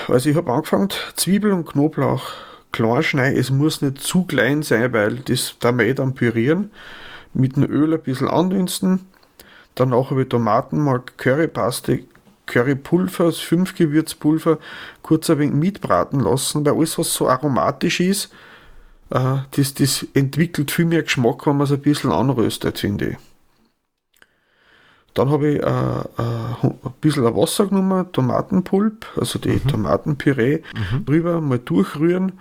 Also 0.07 0.29
ich 0.29 0.35
habe 0.35 0.51
angefangen, 0.51 0.89
Zwiebel 1.15 1.51
und 1.51 1.65
Knoblauch 1.65 2.31
klein 2.71 3.03
schneiden. 3.03 3.39
Es 3.39 3.49
muss 3.49 3.81
nicht 3.81 4.01
zu 4.01 4.25
klein 4.25 4.63
sein, 4.63 4.93
weil 4.93 5.15
das 5.17 5.55
da 5.59 5.71
wir 5.71 5.85
eh 5.85 5.93
dann 5.93 6.13
pürieren. 6.13 6.71
Mit 7.33 7.55
dem 7.55 7.63
Öl 7.63 7.93
ein 7.93 8.01
bisschen 8.01 8.27
andünsten. 8.27 9.05
Danach 9.75 10.09
habe 10.09 10.23
ich 10.23 10.29
Tomatenmark, 10.29 11.17
Currypaste, 11.17 11.99
Currypulver, 12.47 13.25
das 13.25 13.37
fünf 13.37 13.75
Gewürzpulver, 13.75 14.57
kurz 15.03 15.29
ein 15.29 15.37
wenig 15.39 15.53
mitbraten 15.53 16.19
lassen, 16.19 16.65
weil 16.65 16.73
alles, 16.73 16.97
was 16.97 17.13
so 17.13 17.29
aromatisch 17.29 17.99
ist, 17.99 18.33
äh, 19.11 19.37
das, 19.51 19.73
das 19.75 20.07
entwickelt 20.13 20.71
viel 20.71 20.85
mehr 20.85 21.03
Geschmack, 21.03 21.45
wenn 21.45 21.57
man 21.57 21.65
es 21.65 21.71
ein 21.71 21.81
bisschen 21.81 22.11
anröstet, 22.11 22.79
finde 22.79 23.09
ich. 23.09 23.17
Dann 25.17 25.31
habe 25.31 25.47
ich 25.49 25.63
äh, 25.63 25.65
äh, 25.65 26.67
ein 26.67 26.93
bisschen 27.01 27.23
Wasser 27.35 27.65
genommen, 27.65 28.11
Tomatenpulp, 28.11 29.07
also 29.17 29.39
die 29.39 29.59
Tomatenpüree, 29.59 30.61
drüber 31.07 31.41
mal 31.41 31.57
durchrühren 31.57 32.33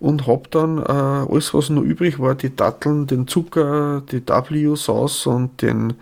und 0.00 0.26
habe 0.26 0.42
dann 0.50 0.78
äh, 0.78 1.32
alles, 1.32 1.54
was 1.54 1.70
noch 1.70 1.82
übrig 1.82 2.18
war, 2.18 2.34
die 2.34 2.54
Datteln, 2.54 3.06
den 3.06 3.28
Zucker, 3.28 4.02
die 4.10 4.26
W-Sauce 4.26 5.26
und 5.26 5.62
den 5.62 5.94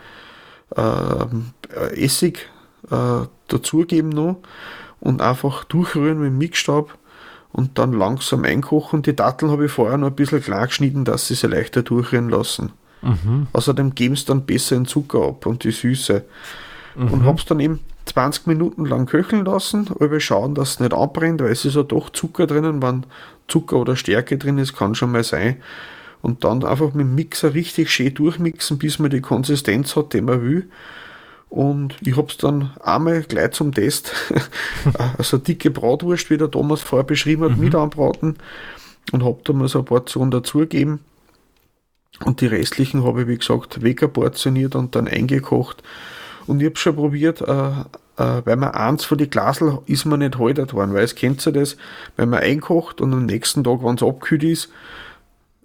äh, 0.74 2.02
Essig 2.02 2.48
äh, 2.90 3.26
dazugeben 3.48 4.08
noch 4.08 4.38
und 5.00 5.20
einfach 5.20 5.64
durchrühren 5.64 6.18
mit 6.18 6.28
dem 6.28 6.38
Mixstab 6.38 6.96
und 7.52 7.78
dann 7.78 7.92
langsam 7.92 8.44
einkochen. 8.44 9.02
Die 9.02 9.14
Datteln 9.16 9.52
habe 9.52 9.66
ich 9.66 9.72
vorher 9.72 9.98
noch 9.98 10.08
ein 10.08 10.16
bisschen 10.16 10.42
klein 10.42 10.66
geschnitten, 10.66 11.04
dass 11.04 11.26
sie 11.26 11.34
sie 11.34 11.46
leichter 11.46 11.82
durchrühren 11.82 12.30
lassen. 12.30 12.72
Mhm. 13.02 13.46
Außerdem 13.52 13.94
geben 13.94 14.16
sie 14.16 14.26
dann 14.26 14.46
besser 14.46 14.76
den 14.76 14.86
Zucker 14.86 15.22
ab 15.28 15.46
und 15.46 15.64
die 15.64 15.70
Süße. 15.70 16.24
Mhm. 16.96 17.08
Und 17.08 17.24
habe 17.24 17.38
es 17.38 17.44
dann 17.44 17.60
eben 17.60 17.80
20 18.06 18.46
Minuten 18.46 18.86
lang 18.86 19.06
köcheln 19.06 19.44
lassen, 19.44 19.88
aber 19.98 20.20
schauen, 20.20 20.54
dass 20.54 20.70
es 20.70 20.80
nicht 20.80 20.94
abbrennt, 20.94 21.40
weil 21.40 21.52
es 21.52 21.64
ist 21.64 21.76
ja 21.76 21.82
doch 21.82 22.10
Zucker 22.10 22.46
drinnen, 22.46 22.80
wenn 22.82 23.04
Zucker 23.48 23.76
oder 23.76 23.96
Stärke 23.96 24.38
drin 24.38 24.58
ist, 24.58 24.76
kann 24.76 24.94
schon 24.94 25.12
mal 25.12 25.24
sein. 25.24 25.56
Und 26.22 26.44
dann 26.44 26.64
einfach 26.64 26.94
mit 26.94 27.06
dem 27.06 27.14
Mixer 27.14 27.54
richtig 27.54 27.90
schön 27.90 28.14
durchmixen, 28.14 28.78
bis 28.78 28.98
man 28.98 29.10
die 29.10 29.20
Konsistenz 29.20 29.94
hat, 29.96 30.12
die 30.12 30.20
man 30.20 30.42
will. 30.42 30.68
Und 31.48 31.96
ich 32.00 32.16
habe 32.16 32.28
es 32.28 32.36
dann 32.36 32.72
einmal 32.82 33.22
gleich 33.22 33.52
zum 33.52 33.72
Test, 33.72 34.12
also 35.18 35.38
dicke 35.38 35.70
Bratwurst, 35.70 36.30
wie 36.30 36.36
der 36.36 36.50
Thomas 36.50 36.82
vorher 36.82 37.04
beschrieben 37.04 37.44
hat, 37.44 37.56
mhm. 37.56 37.64
mit 37.64 37.74
anbraten 37.74 38.36
und 39.12 39.24
habe 39.24 39.38
da 39.44 39.52
mal 39.52 39.68
so 39.68 39.78
eine 39.78 39.84
Portion 39.84 40.30
dazugegeben. 40.30 41.00
Und 42.24 42.40
die 42.40 42.46
restlichen 42.46 43.04
habe 43.04 43.22
ich, 43.22 43.28
wie 43.28 43.38
gesagt, 43.38 43.82
wegportioniert 43.82 44.74
und 44.74 44.94
dann 44.94 45.06
eingekocht. 45.06 45.82
Und 46.46 46.60
ich 46.60 46.66
habe 46.66 46.76
schon 46.76 46.96
probiert, 46.96 47.40
äh, 47.42 47.70
äh, 48.16 48.42
weil 48.44 48.56
man 48.56 48.70
eins 48.70 49.04
von 49.04 49.18
den 49.18 49.30
Glasel 49.30 49.78
ist 49.86 50.06
man 50.06 50.20
nicht 50.20 50.38
haltet 50.38 50.72
worden, 50.72 50.94
weil 50.94 51.04
es 51.04 51.14
kennt 51.14 51.46
ihr 51.46 51.52
das, 51.52 51.76
wenn 52.16 52.30
man 52.30 52.40
einkocht 52.40 53.00
und 53.00 53.12
am 53.12 53.26
nächsten 53.26 53.64
Tag, 53.64 53.82
wenn 53.82 53.96
es 53.96 54.02
abgekühlt 54.02 54.44
ist, 54.44 54.70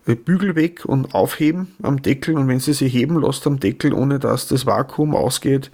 Bügel 0.05 0.55
weg 0.55 0.83
und 0.85 1.13
aufheben 1.13 1.75
am 1.83 2.01
Deckel 2.01 2.35
und 2.35 2.47
wenn 2.47 2.59
sie 2.59 2.73
sich 2.73 2.93
heben 2.93 3.21
lässt 3.21 3.45
am 3.45 3.59
Deckel, 3.59 3.93
ohne 3.93 4.19
dass 4.19 4.47
das 4.47 4.65
Vakuum 4.65 5.15
ausgeht, 5.15 5.71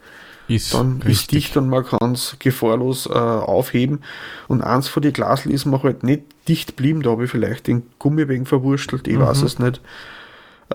ist 0.47 0.73
dann 0.73 0.97
richtig. 0.97 1.11
ist 1.11 1.31
dicht 1.31 1.57
und 1.57 1.69
man 1.69 1.85
kann 1.85 2.13
es 2.13 2.35
gefahrlos 2.39 3.07
äh, 3.07 3.13
aufheben. 3.13 3.99
Und 4.47 4.61
eins 4.61 4.87
von 4.87 5.01
den 5.01 5.13
Glasel 5.13 5.51
ist 5.51 5.65
mir 5.65 5.81
halt 5.81 6.03
nicht 6.03 6.23
dicht 6.47 6.75
blieben, 6.75 7.01
da 7.03 7.11
habe 7.11 7.25
ich 7.25 7.31
vielleicht 7.31 7.67
den 7.67 7.83
Gummi 7.99 8.27
wegen 8.27 8.45
verwurstelt, 8.45 9.07
ich 9.07 9.15
mhm. 9.15 9.21
weiß 9.21 9.41
es 9.41 9.59
nicht. 9.59 9.81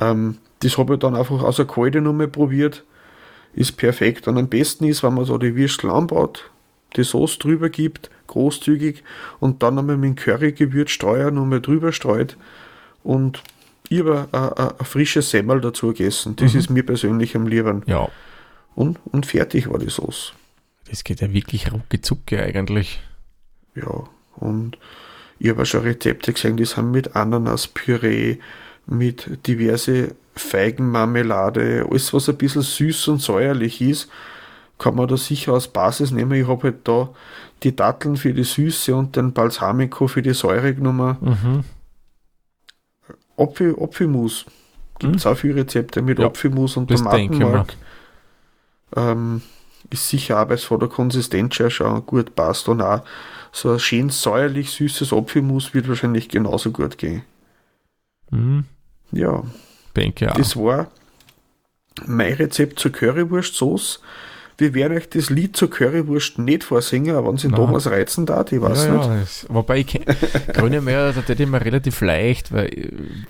Ähm, 0.01 0.39
das 0.61 0.79
habe 0.79 0.95
ich 0.95 1.01
dann 1.01 1.17
einfach 1.17 1.43
aus 1.43 1.57
der 1.57 1.67
Kalte 1.67 2.01
nochmal 2.01 2.29
probiert 2.29 2.85
ist 3.55 3.77
perfekt. 3.77 4.29
Und 4.29 4.39
am 4.39 4.49
besten 4.49 4.85
ist, 4.85 5.03
wenn 5.03 5.15
man 5.15 5.25
so 5.25 5.39
die 5.39 5.55
Würstel 5.57 5.91
anbaut, 5.91 6.51
die 6.97 7.05
Sauce 7.05 7.39
drüber 7.39 7.69
gibt, 7.69 8.11
großzügig 8.27 9.03
und 9.41 9.63
dann 9.63 9.75
nochmal 9.75 9.97
mit 9.97 10.11
dem 10.11 10.17
Currygewürzstreuer 10.17 11.31
nochmal 11.31 11.61
drüber 11.61 11.93
streut 11.93 12.37
und 13.03 13.43
über 13.91 14.29
ein 14.33 14.85
frisches 14.85 15.31
Semmel 15.31 15.61
dazu 15.61 15.89
gegessen. 15.89 16.37
Das 16.37 16.55
mhm. 16.55 16.59
ist 16.59 16.71
mir 16.71 16.83
persönlich 16.83 17.37
am 17.37 17.47
liebsten. 17.47 17.83
Ja. 17.87 18.09
Und, 18.75 18.99
und 19.05 19.27
fertig 19.27 19.71
war 19.71 19.79
die 19.79 19.91
Sauce. 19.91 20.33
Das 20.89 21.05
geht 21.05 21.21
ja 21.21 21.33
wirklich 21.33 21.71
rucki 21.73 22.39
eigentlich. 22.39 23.01
Ja, 23.75 24.05
und 24.37 24.79
ich 25.39 25.51
habe 25.51 25.67
schon 25.67 25.83
Rezepte 25.83 26.33
gesehen, 26.33 26.57
die 26.57 26.65
sind 26.65 26.91
mit 26.91 27.17
Ananaspüree, 27.17 28.39
mit 28.87 29.47
diverse 29.47 30.15
Feigenmarmelade, 30.35 31.87
alles 31.91 32.13
was 32.13 32.29
ein 32.29 32.37
bisschen 32.37 32.63
süß 32.63 33.09
und 33.09 33.21
säuerlich 33.21 33.81
ist, 33.81 34.09
kann 34.79 34.97
man 34.97 35.09
da 35.09 35.17
sicher 35.17 35.53
als 35.53 35.69
Basis 35.69 36.11
nehmen. 36.11 36.41
Ich 36.41 36.49
habe 36.49 36.63
halt 36.65 36.89
da 36.89 37.11
die 37.63 37.77
Datteln 37.77 38.17
für 38.17 38.33
die 38.33 38.45
Süße 38.45 38.95
und 38.95 39.15
den 39.15 39.33
Balsamico 39.33 40.09
für 40.09 40.23
die 40.23 40.35
Säure 40.35 40.75
genommen. 40.75 41.17
Mhm. 41.21 41.65
Apfel, 43.37 43.77
Apfelmus. 43.81 44.47
Gibt 44.99 45.17
es 45.17 45.25
mhm. 45.25 45.31
auch 45.31 45.37
viele 45.37 45.57
Rezepte 45.57 46.03
mit 46.03 46.19
ja, 46.19 46.27
Apfelmus 46.27 46.77
und 46.77 46.89
Tomatenmark. 46.89 47.75
Ähm, 48.97 49.43
ist 49.91 50.09
sicher 50.09 50.43
auch, 50.43 50.49
weil 50.49 50.57
es 50.57 50.65
von 50.65 50.81
der 50.81 50.89
Konsistenz 50.89 51.59
her 51.59 51.71
schon 51.71 52.05
gut 52.07 52.35
passt 52.35 52.69
und 52.69 52.83
auch 52.83 53.03
so 53.53 53.73
ein 53.73 53.79
schön 53.79 54.09
säuerlich 54.09 54.71
süßes 54.71 55.13
Apfelmus 55.13 55.75
wird 55.75 55.89
wahrscheinlich 55.89 56.29
genauso 56.29 56.71
gut 56.71 56.99
gehen. 56.99 57.23
Mhm. 58.33 58.65
Ja. 59.13 59.45
Denke 59.95 60.33
auch. 60.33 60.37
Das 60.37 60.57
war 60.57 60.89
mein 62.07 62.35
Rezept 62.35 62.79
zur 62.79 62.91
Currywurst-Sauce. 62.91 64.01
Wir 64.59 64.75
werden 64.75 64.97
euch 64.97 65.09
das 65.09 65.31
Lied 65.31 65.57
zur 65.57 65.71
Currywurst 65.71 66.39
nicht 66.39 66.65
vorsingen, 66.65 67.17
aber 67.17 67.29
wenn 67.29 67.37
sie 67.37 67.49
Thomas 67.49 67.87
reizen 67.87 68.27
da, 68.27 68.45
ich 68.49 68.61
weiß 68.61 68.85
ja, 68.85 68.95
nicht. 68.95 69.07
Ja, 69.07 69.21
das, 69.21 69.47
wobei 69.49 69.79
ich 69.79 70.01
Grüne 70.53 70.81
Meer, 70.81 71.13
da 71.13 71.23
tät 71.23 71.41
immer 71.41 71.65
relativ 71.65 72.01
leicht, 72.01 72.53
weil 72.53 72.71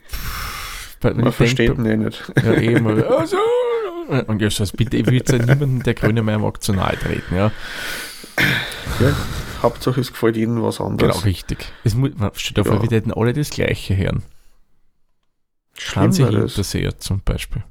pff, 0.08 1.14
man 1.14 1.32
versteht 1.32 1.78
ihn 1.78 1.86
eh 1.86 1.96
nicht. 1.96 2.22
Ja, 2.44 2.54
eben. 2.54 2.86
Also, 3.04 3.36
und 4.26 4.42
ja, 4.42 4.48
das 4.48 4.72
bitte, 4.72 4.96
ich 4.96 5.06
will 5.06 5.14
jetzt 5.14 5.32
ja 5.32 5.38
niemanden, 5.38 5.82
der 5.82 5.94
Grüne 5.94 6.22
Meer 6.22 6.38
mag, 6.38 6.62
zu 6.62 6.72
nahe 6.72 6.98
treten, 6.98 7.34
ja. 7.34 7.52
ja. 9.00 9.16
Hauptsache 9.62 10.00
es 10.00 10.12
gefällt 10.12 10.36
ihnen 10.36 10.60
was 10.62 10.80
anderes. 10.80 11.14
Genau, 11.14 11.24
richtig. 11.24 11.72
Es 11.84 11.94
muss, 11.94 12.10
steht 12.34 12.58
davor, 12.58 12.74
ja. 12.74 12.82
wir 12.82 12.96
hätten 12.96 13.12
alle 13.12 13.32
das 13.32 13.50
Gleiche 13.50 13.96
hören. 13.96 14.22
Hansi 15.94 16.22
Hinterseher 16.24 16.98
zum 16.98 17.20
Beispiel. 17.22 17.62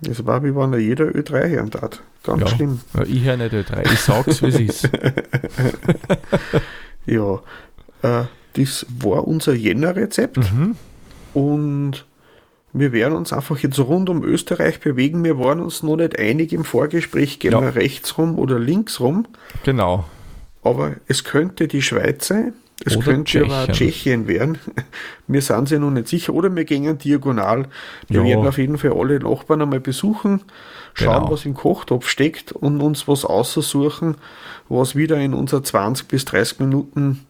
Das 0.00 0.26
war 0.26 0.42
wie 0.42 0.54
wenn 0.54 0.72
er 0.72 0.80
jeder 0.80 1.06
Ö3 1.06 1.48
hören 1.48 1.70
tat. 1.70 2.02
Ganz 2.24 2.42
ja, 2.42 2.48
schlimm. 2.48 2.80
Ja, 2.94 3.02
ich 3.04 3.24
höre 3.24 3.36
nicht 3.36 3.54
Ö3, 3.54 3.92
ich 3.92 4.00
sag's, 4.00 4.42
wie 4.42 4.48
es 4.48 4.60
ist. 4.60 4.90
ja, 7.06 7.34
äh, 8.02 8.24
das 8.54 8.86
war 9.00 9.26
unser 9.26 9.54
Jänner-Rezept. 9.54 10.38
Mhm. 10.38 10.76
Und 11.34 12.04
wir 12.72 12.92
werden 12.92 13.14
uns 13.14 13.32
einfach 13.32 13.58
jetzt 13.58 13.78
rund 13.78 14.08
um 14.08 14.24
Österreich 14.24 14.80
bewegen. 14.80 15.22
Wir 15.24 15.38
waren 15.38 15.60
uns 15.60 15.82
noch 15.82 15.96
nicht 15.96 16.18
einig 16.18 16.52
im 16.52 16.64
Vorgespräch, 16.64 17.38
gehen 17.38 17.52
ja. 17.52 17.60
wir 17.60 17.74
rechts 17.74 18.18
rum 18.18 18.38
oder 18.38 18.58
links 18.58 18.98
rum. 18.98 19.26
Genau. 19.64 20.04
Aber 20.62 20.96
es 21.06 21.24
könnte 21.24 21.68
die 21.68 21.82
Schweiz 21.82 22.26
sein. 22.26 22.54
Es 22.84 22.98
könnte 23.00 23.24
Tschechien. 23.24 23.52
aber 23.52 23.72
Tschechien 23.72 24.28
werden. 24.28 24.58
Wir 25.26 25.42
sind 25.42 25.68
sie 25.68 25.78
noch 25.78 25.90
nicht 25.90 26.08
sicher. 26.08 26.34
Oder 26.34 26.54
wir 26.54 26.64
gehen 26.64 26.98
diagonal. 26.98 27.68
Wir 28.08 28.20
ja. 28.20 28.26
werden 28.26 28.46
auf 28.46 28.58
jeden 28.58 28.76
Fall 28.76 28.92
alle 28.92 29.18
Nachbarn 29.20 29.62
einmal 29.62 29.80
besuchen, 29.80 30.42
schauen, 30.94 31.20
genau. 31.20 31.30
was 31.30 31.46
im 31.46 31.54
Kochtopf 31.54 32.08
steckt 32.08 32.52
und 32.52 32.80
uns 32.80 33.08
was 33.08 33.24
aussuchen, 33.24 34.16
was 34.68 34.96
wieder 34.96 35.18
in 35.18 35.32
unser 35.32 35.62
20 35.62 36.08
bis 36.08 36.24
30 36.26 36.60
Minuten 36.60 37.24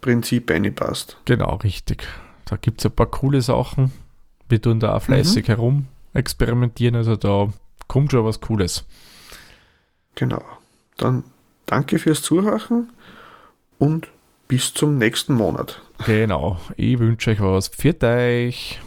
Prinzip 0.00 0.50
reinpasst. 0.50 1.16
Genau, 1.24 1.54
richtig. 1.56 2.06
Da 2.44 2.56
gibt 2.56 2.80
es 2.80 2.86
ein 2.86 2.92
paar 2.92 3.06
coole 3.06 3.40
Sachen. 3.40 3.92
Wir 4.48 4.60
tun 4.60 4.78
da 4.78 4.96
auch 4.96 5.02
fleißig 5.02 5.44
mhm. 5.44 5.52
herum 5.52 5.86
experimentieren. 6.12 6.96
Also 6.96 7.16
da 7.16 7.48
kommt 7.88 8.12
schon 8.12 8.24
was 8.24 8.40
Cooles. 8.40 8.84
Genau. 10.14 10.42
Dann 10.96 11.24
danke 11.66 11.98
fürs 11.98 12.22
Zuhören 12.22 12.90
und 13.78 14.08
bis 14.48 14.72
zum 14.74 14.98
nächsten 14.98 15.34
Monat. 15.34 15.82
Genau. 16.04 16.58
Ich 16.76 16.98
wünsche 16.98 17.30
euch 17.30 17.40
was. 17.40 17.68
Pfiat 17.68 18.04
euch. 18.04 18.80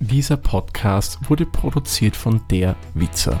Dieser 0.00 0.36
Podcast 0.36 1.18
wurde 1.28 1.46
produziert 1.46 2.16
von 2.16 2.40
Der 2.50 2.76
Witzer. 2.94 3.40